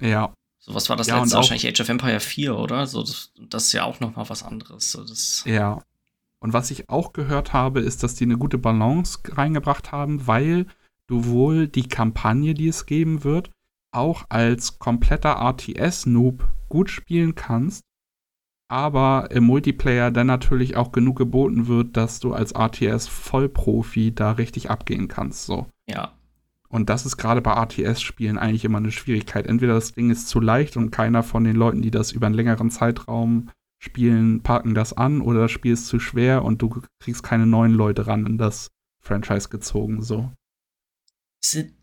[0.00, 0.32] Ja.
[0.64, 1.36] So, was war das ja, letzte?
[1.36, 2.86] Wahrscheinlich Age of Empire 4, oder?
[2.86, 4.92] So, das, das ist ja auch noch mal was anderes.
[4.92, 5.04] So,
[5.48, 5.82] ja.
[6.38, 10.66] Und was ich auch gehört habe, ist, dass die eine gute Balance reingebracht haben, weil
[11.06, 13.50] du wohl die Kampagne, die es geben wird,
[13.92, 17.84] auch als kompletter RTS-Noob gut spielen kannst
[18.68, 24.70] aber im Multiplayer dann natürlich auch genug geboten wird, dass du als RTS-Vollprofi da richtig
[24.70, 25.46] abgehen kannst.
[25.46, 25.66] So.
[25.88, 26.12] Ja.
[26.74, 29.46] Und das ist gerade bei RTS-Spielen eigentlich immer eine Schwierigkeit.
[29.46, 32.34] Entweder das Ding ist zu leicht und keiner von den Leuten, die das über einen
[32.34, 33.48] längeren Zeitraum
[33.78, 37.70] spielen, packen das an, oder das Spiel ist zu schwer und du kriegst keine neuen
[37.70, 40.02] Leute ran in das Franchise gezogen.
[40.02, 40.32] So.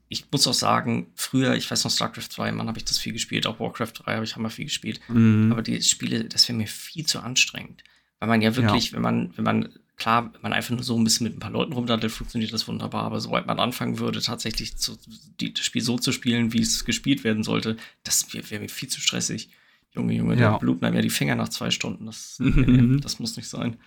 [0.10, 3.14] Ich muss auch sagen, früher, ich weiß noch, StarCraft 2, Mann, habe ich das viel
[3.14, 5.00] gespielt, auch Warcraft 3 habe ich mal viel gespielt.
[5.08, 5.54] Mhm.
[5.54, 7.82] Aber die Spiele, das wäre mir viel zu anstrengend.
[8.20, 8.96] Weil man ja wirklich, ja.
[8.98, 9.70] wenn man, wenn man,
[10.02, 12.68] klar, wenn man einfach nur so ein bisschen mit ein paar Leuten rumdaddelt, funktioniert das
[12.68, 13.04] wunderbar.
[13.04, 14.97] Aber sobald man anfangen würde, tatsächlich zu,
[15.39, 18.70] die, das Spiel so zu spielen, wie es gespielt werden sollte, das wäre wär mir
[18.70, 19.52] viel zu stressig.
[19.93, 20.52] Junge, Junge, ja.
[20.52, 22.08] da bluten einem ja die Finger nach zwei Stunden.
[22.08, 22.41] Das,
[23.02, 23.78] das muss nicht sein.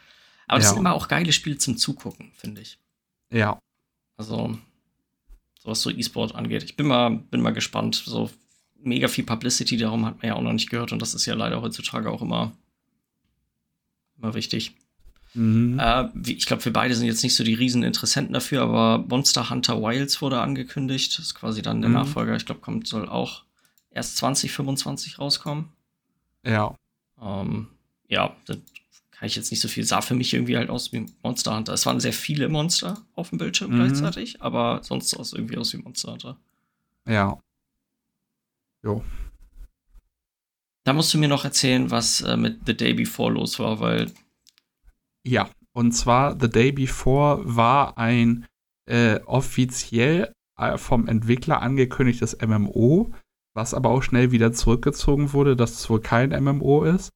[0.46, 0.70] Aber das ja.
[0.70, 2.78] sind immer auch geile Spiele zum Zugucken, finde ich.
[3.30, 3.58] Ja.
[4.16, 4.56] Also,
[5.64, 6.62] was so E-Sport angeht.
[6.62, 7.96] Ich bin mal, bin mal gespannt.
[8.06, 8.30] So
[8.76, 11.34] mega viel Publicity, darum hat man ja auch noch nicht gehört und das ist ja
[11.34, 12.52] leider heutzutage auch immer,
[14.18, 14.76] immer wichtig.
[15.34, 15.78] Mhm.
[15.78, 19.50] Äh, ich glaube, wir beide sind jetzt nicht so die riesen Interessenten dafür, aber Monster
[19.50, 21.18] Hunter Wilds wurde angekündigt.
[21.18, 21.96] Das ist quasi dann der mhm.
[21.96, 22.36] Nachfolger.
[22.36, 23.44] Ich glaube, kommt, soll auch
[23.90, 25.68] erst 2025 rauskommen.
[26.44, 26.74] Ja.
[27.20, 27.68] Ähm,
[28.08, 28.36] ja,
[29.10, 31.72] kann ich jetzt nicht so viel, sah für mich irgendwie halt aus wie Monster Hunter.
[31.72, 33.76] Es waren sehr viele Monster auf dem Bildschirm mhm.
[33.76, 36.36] gleichzeitig, aber sonst sah es irgendwie aus wie Monster Hunter.
[37.06, 37.38] Ja.
[38.82, 39.02] Jo.
[40.84, 44.12] Da musst du mir noch erzählen, was äh, mit The Day Before los war, weil.
[45.26, 48.46] Ja, und zwar The Day Before war ein
[48.86, 53.12] äh, offiziell äh, vom Entwickler angekündigtes MMO,
[53.54, 57.10] was aber auch schnell wieder zurückgezogen wurde, dass es wohl kein MMO ist.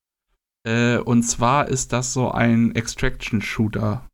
[0.67, 4.09] Äh, und zwar ist das so ein Extraction-Shooter.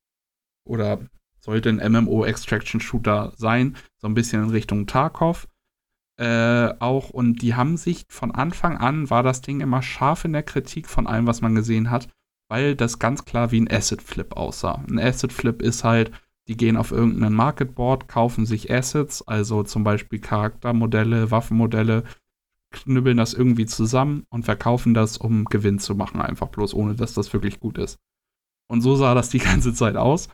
[0.67, 1.01] Oder
[1.41, 3.77] sollte ein MMO-Extraction-Shooter sein.
[3.99, 5.47] So ein bisschen in Richtung Tarkov.
[6.17, 10.33] Äh, auch und die haben sich von Anfang an war das Ding immer scharf in
[10.33, 12.09] der Kritik von allem, was man gesehen hat,
[12.55, 14.85] weil das ganz klar wie ein Asset Flip aussah.
[14.89, 16.13] Ein Asset Flip ist halt,
[16.47, 22.05] die gehen auf irgendein Marketboard, kaufen sich Assets, also zum Beispiel Charaktermodelle, Waffenmodelle,
[22.71, 27.13] knüppeln das irgendwie zusammen und verkaufen das, um Gewinn zu machen, einfach bloß, ohne dass
[27.15, 27.99] das wirklich gut ist.
[28.69, 30.29] Und so sah das die ganze Zeit aus,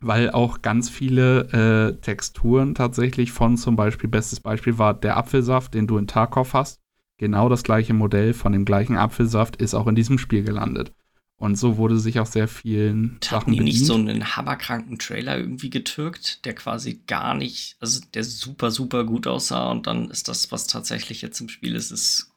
[0.00, 5.74] weil auch ganz viele äh, Texturen tatsächlich von zum Beispiel, bestes Beispiel war der Apfelsaft,
[5.74, 6.80] den du in Tarkov hast.
[7.18, 10.94] Genau das gleiche Modell von dem gleichen Apfelsaft ist auch in diesem Spiel gelandet.
[11.38, 15.36] Und so wurde sich auch sehr vielen Hatten Sachen die nicht so einen hammerkranken Trailer
[15.36, 20.28] irgendwie getürkt, der quasi gar nicht, also der super, super gut aussah und dann ist
[20.28, 22.30] das, was tatsächlich jetzt im Spiel ist, ist,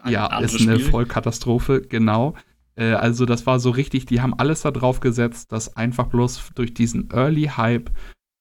[0.00, 0.90] ein Ja, ist eine Spiel.
[0.90, 2.34] Vollkatastrophe, genau.
[2.76, 6.52] Äh, also das war so richtig, die haben alles da drauf gesetzt, dass einfach bloß
[6.54, 7.90] durch diesen Early Hype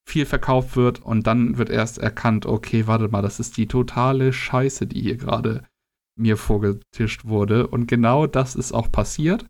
[0.07, 4.31] viel verkauft wird und dann wird erst erkannt, okay, warte mal, das ist die totale
[4.31, 5.63] Scheiße, die hier gerade
[6.15, 7.67] mir vorgetischt wurde.
[7.67, 9.45] Und genau das ist auch passiert.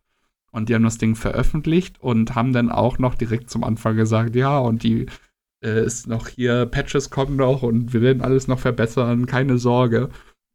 [0.52, 4.36] Und die haben das Ding veröffentlicht und haben dann auch noch direkt zum Anfang gesagt,
[4.36, 5.06] ja, und die
[5.64, 10.10] äh, ist noch hier, Patches kommen noch und wir werden alles noch verbessern, keine Sorge.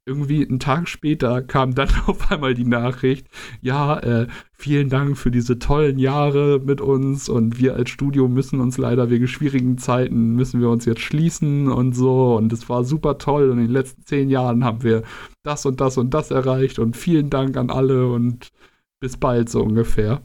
[0.07, 3.27] Irgendwie einen Tag später kam dann auf einmal die Nachricht,
[3.63, 8.61] ja, äh, vielen Dank für diese tollen Jahre mit uns und wir als Studio müssen
[8.61, 12.85] uns leider wegen schwierigen Zeiten, müssen wir uns jetzt schließen und so und es war
[12.85, 15.05] super toll und in den letzten zehn Jahren haben wir
[15.43, 18.51] das und das und das erreicht und vielen Dank an alle und
[19.01, 20.23] bis bald so ungefähr.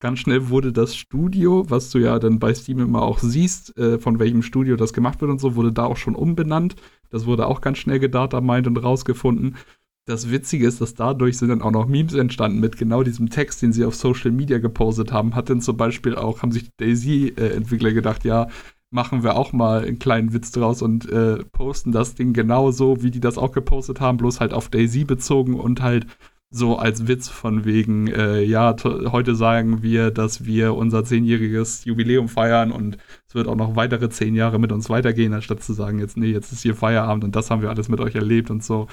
[0.00, 4.00] Ganz schnell wurde das Studio, was du ja dann bei Steam immer auch siehst, äh,
[4.00, 6.74] von welchem Studio das gemacht wird und so, wurde da auch schon umbenannt.
[7.10, 9.56] Das wurde auch ganz schnell gedatamined und rausgefunden.
[10.04, 13.62] Das Witzige ist, dass dadurch sind dann auch noch Memes entstanden mit genau diesem Text,
[13.62, 15.36] den sie auf Social Media gepostet haben.
[15.36, 18.48] Hat dann zum Beispiel auch, haben sich Daisy-Entwickler gedacht, ja,
[18.90, 23.12] machen wir auch mal einen kleinen Witz draus und äh, posten das Ding genauso, wie
[23.12, 26.06] die das auch gepostet haben, bloß halt auf Daisy bezogen und halt
[26.54, 32.28] so als Witz von wegen, äh, ja, heute sagen wir, dass wir unser zehnjähriges Jubiläum
[32.28, 35.98] feiern und es wird auch noch weitere zehn Jahre mit uns weitergehen, anstatt zu sagen,
[35.98, 38.62] jetzt, nee, jetzt ist hier Feierabend und das haben wir alles mit euch erlebt und
[38.62, 38.86] so.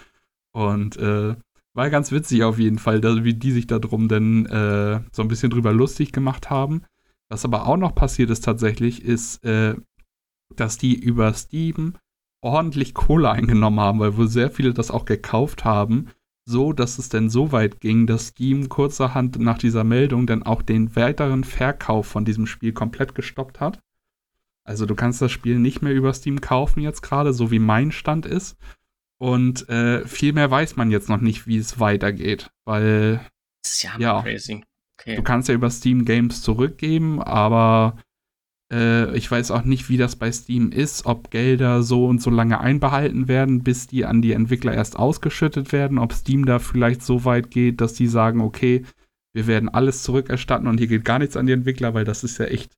[0.54, 1.36] Und äh,
[1.74, 5.22] war ganz witzig auf jeden Fall, dass, wie die sich da drum denn äh, so
[5.22, 6.84] ein bisschen drüber lustig gemacht haben.
[7.28, 9.76] Was aber auch noch passiert ist tatsächlich, ist, äh,
[10.56, 11.96] dass die über Steam
[12.42, 16.08] ordentlich Kohle eingenommen haben, weil wohl sehr viele das auch gekauft haben
[16.50, 20.62] so, dass es denn so weit ging, dass Steam kurzerhand nach dieser Meldung dann auch
[20.62, 23.80] den weiteren Verkauf von diesem Spiel komplett gestoppt hat.
[24.64, 27.92] Also du kannst das Spiel nicht mehr über Steam kaufen jetzt gerade, so wie mein
[27.92, 28.58] Stand ist.
[29.18, 33.26] Und äh, viel mehr weiß man jetzt noch nicht, wie es weitergeht, weil
[33.64, 34.64] das ist ja, ja crazy.
[35.00, 35.16] Okay.
[35.16, 37.98] Du kannst ja über Steam Games zurückgeben, aber
[38.72, 42.30] äh, ich weiß auch nicht, wie das bei Steam ist, ob Gelder so und so
[42.30, 47.02] lange einbehalten werden, bis die an die Entwickler erst ausgeschüttet werden, ob Steam da vielleicht
[47.02, 48.86] so weit geht, dass die sagen, okay,
[49.34, 52.38] wir werden alles zurückerstatten und hier geht gar nichts an die Entwickler, weil das ist
[52.38, 52.72] ja echt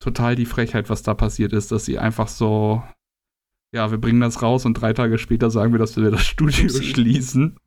[0.00, 2.82] total die Frechheit, was da passiert ist, dass sie einfach so,
[3.72, 6.68] ja, wir bringen das raus und drei Tage später sagen wir, dass wir das Studio
[6.68, 7.58] schließen.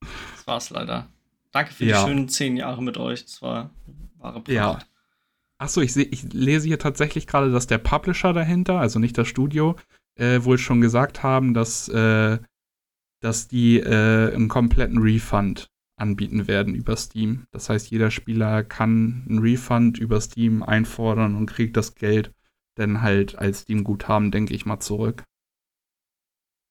[0.00, 1.08] Das war's leider.
[1.52, 2.02] Danke für ja.
[2.02, 3.24] die schönen zehn Jahre mit euch.
[3.24, 3.70] Das war
[4.18, 4.48] wahre Pracht.
[4.48, 4.78] Ja.
[5.58, 9.76] Achso, ich, ich lese hier tatsächlich gerade, dass der Publisher dahinter, also nicht das Studio,
[10.16, 12.38] äh, wohl schon gesagt haben, dass, äh,
[13.22, 17.46] dass die äh, einen kompletten Refund anbieten werden über Steam.
[17.52, 22.32] Das heißt, jeder Spieler kann einen Refund über Steam einfordern und kriegt das Geld
[22.76, 25.24] dann halt als Steam-Guthaben, denke ich mal, zurück.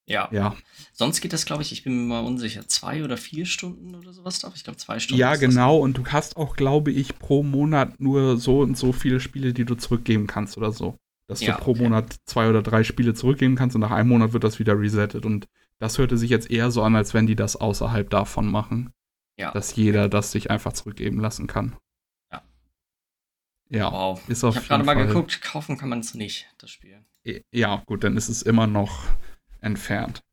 [0.08, 0.30] Ja.
[0.32, 0.56] ja.
[0.93, 4.14] Sonst geht das, glaube ich, ich bin mir mal unsicher, zwei oder vier Stunden oder
[4.14, 4.53] sowas drauf.
[4.56, 5.20] Ich glaube, zwei Stunden.
[5.20, 5.78] Ja, genau.
[5.78, 9.66] Und du hast auch, glaube ich, pro Monat nur so und so viele Spiele, die
[9.66, 10.97] du zurückgeben kannst oder so.
[11.28, 11.84] Dass ja, du pro okay.
[11.84, 15.26] Monat zwei oder drei Spiele zurückgeben kannst und nach einem Monat wird das wieder resettet.
[15.26, 15.47] Und
[15.80, 18.91] das hörte sich jetzt eher so an, als wenn die das außerhalb davon machen.
[19.38, 19.51] Ja.
[19.51, 21.76] Dass jeder das sich einfach zurückgeben lassen kann.
[22.32, 22.43] Ja.
[23.70, 23.91] Ja.
[23.91, 24.30] Wow.
[24.30, 27.03] Ist auf ich habe gerade mal geguckt, kaufen kann man es nicht, das Spiel.
[27.51, 29.03] Ja, gut, dann ist es immer noch
[29.66, 30.24] entfernt.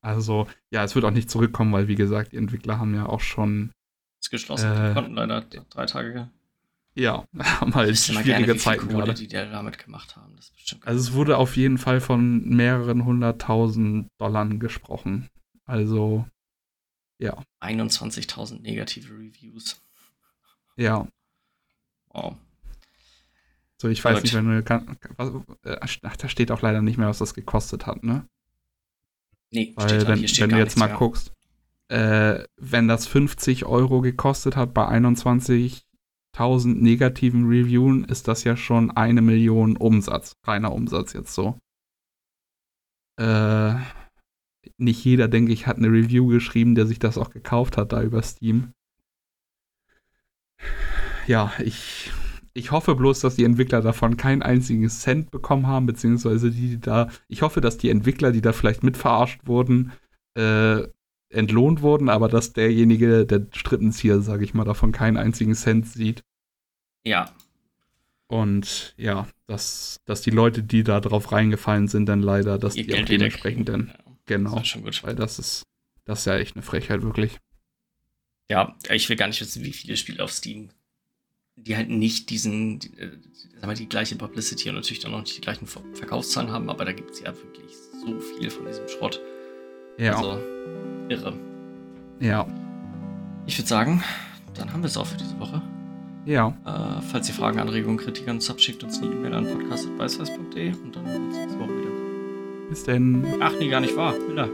[0.00, 3.20] Also, ja, es wird auch nicht zurückkommen, weil, wie gesagt, die Entwickler haben ja auch
[3.20, 3.72] schon
[4.20, 4.70] Ist geschlossen.
[4.70, 6.30] Äh, konnten leider drei Tage.
[6.94, 9.14] Ja, haben halt schwierige Zeiten gerade.
[9.14, 10.36] die die damit gemacht haben.
[10.82, 15.28] also es wurde auf jeden Fall von mehreren hunderttausend Dollar gesprochen.
[15.64, 16.26] Also,
[17.18, 17.42] ja.
[17.60, 19.80] 21.000 negative Reviews.
[20.76, 21.08] Ja.
[22.08, 22.36] Wow.
[23.80, 24.22] So, ich weiß Gut.
[24.24, 25.30] nicht, wenn du kann, was,
[25.64, 28.26] äh, ach, da steht auch leider nicht mehr, was das gekostet hat, ne?
[29.50, 30.96] Nee, Weil steht wenn, steht wenn du jetzt mal mehr.
[30.96, 31.32] guckst,
[31.88, 35.82] äh, wenn das 50 Euro gekostet hat bei 21.000
[36.74, 41.58] negativen Reviewen, ist das ja schon eine Million Umsatz, reiner Umsatz jetzt so.
[43.18, 43.74] Äh,
[44.76, 48.02] nicht jeder, denke ich, hat eine Review geschrieben, der sich das auch gekauft hat da
[48.02, 48.72] über Steam.
[51.26, 52.10] Ja, ich
[52.58, 56.80] ich hoffe bloß, dass die Entwickler davon keinen einzigen Cent bekommen haben, beziehungsweise die, die
[56.80, 59.92] da, ich hoffe, dass die Entwickler, die da vielleicht mit verarscht wurden,
[60.34, 60.82] äh,
[61.30, 66.24] entlohnt wurden, aber dass derjenige, der Strittenzieher, sage ich mal, davon keinen einzigen Cent sieht.
[67.04, 67.32] Ja.
[68.26, 72.84] Und ja, dass, dass die Leute, die da drauf reingefallen sind, dann leider, dass Ihr
[72.84, 73.92] die Geld auch dementsprechend dann.
[73.94, 74.56] Ja, genau.
[74.56, 75.00] Das schon gut.
[75.04, 75.62] Weil das ist,
[76.04, 77.38] das ist ja echt eine Frechheit, wirklich.
[78.50, 80.70] Ja, ich will gar nicht wissen, wie viele Spiele auf Steam
[81.66, 83.10] die halt nicht diesen, die, äh,
[83.56, 86.84] sag mal, die gleiche Publicity und natürlich dann noch nicht die gleichen Verkaufszahlen haben, aber
[86.84, 89.20] da gibt es ja wirklich so viel von diesem Schrott.
[89.98, 90.16] Ja.
[90.16, 90.38] Also,
[91.08, 91.34] irre.
[92.20, 92.46] Ja.
[93.46, 94.02] Ich würde sagen,
[94.54, 95.62] dann haben wir es auch für diese Woche.
[96.24, 96.48] Ja.
[96.66, 100.94] Äh, falls ihr Fragen, Anregungen, Kritik und Subs schickt uns eine E-Mail an podcast.weißweiß.de und
[100.94, 102.68] dann hören wir uns nächste Woche wieder.
[102.68, 103.26] Bis denn.
[103.40, 104.14] Ach nee, gar nicht wahr.
[104.28, 104.48] Miller.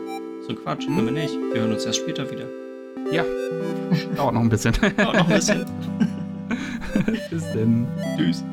[0.46, 0.86] So Quatsch.
[0.86, 0.94] Hm?
[0.94, 1.34] Können wir nicht.
[1.34, 2.46] Wir hören uns erst später wieder.
[3.11, 3.24] Ja.
[4.16, 4.72] Dauert noch ein bisschen.
[4.96, 5.66] Dauert noch ein bisschen.
[7.30, 7.86] Bis denn.
[8.16, 8.44] Tschüss.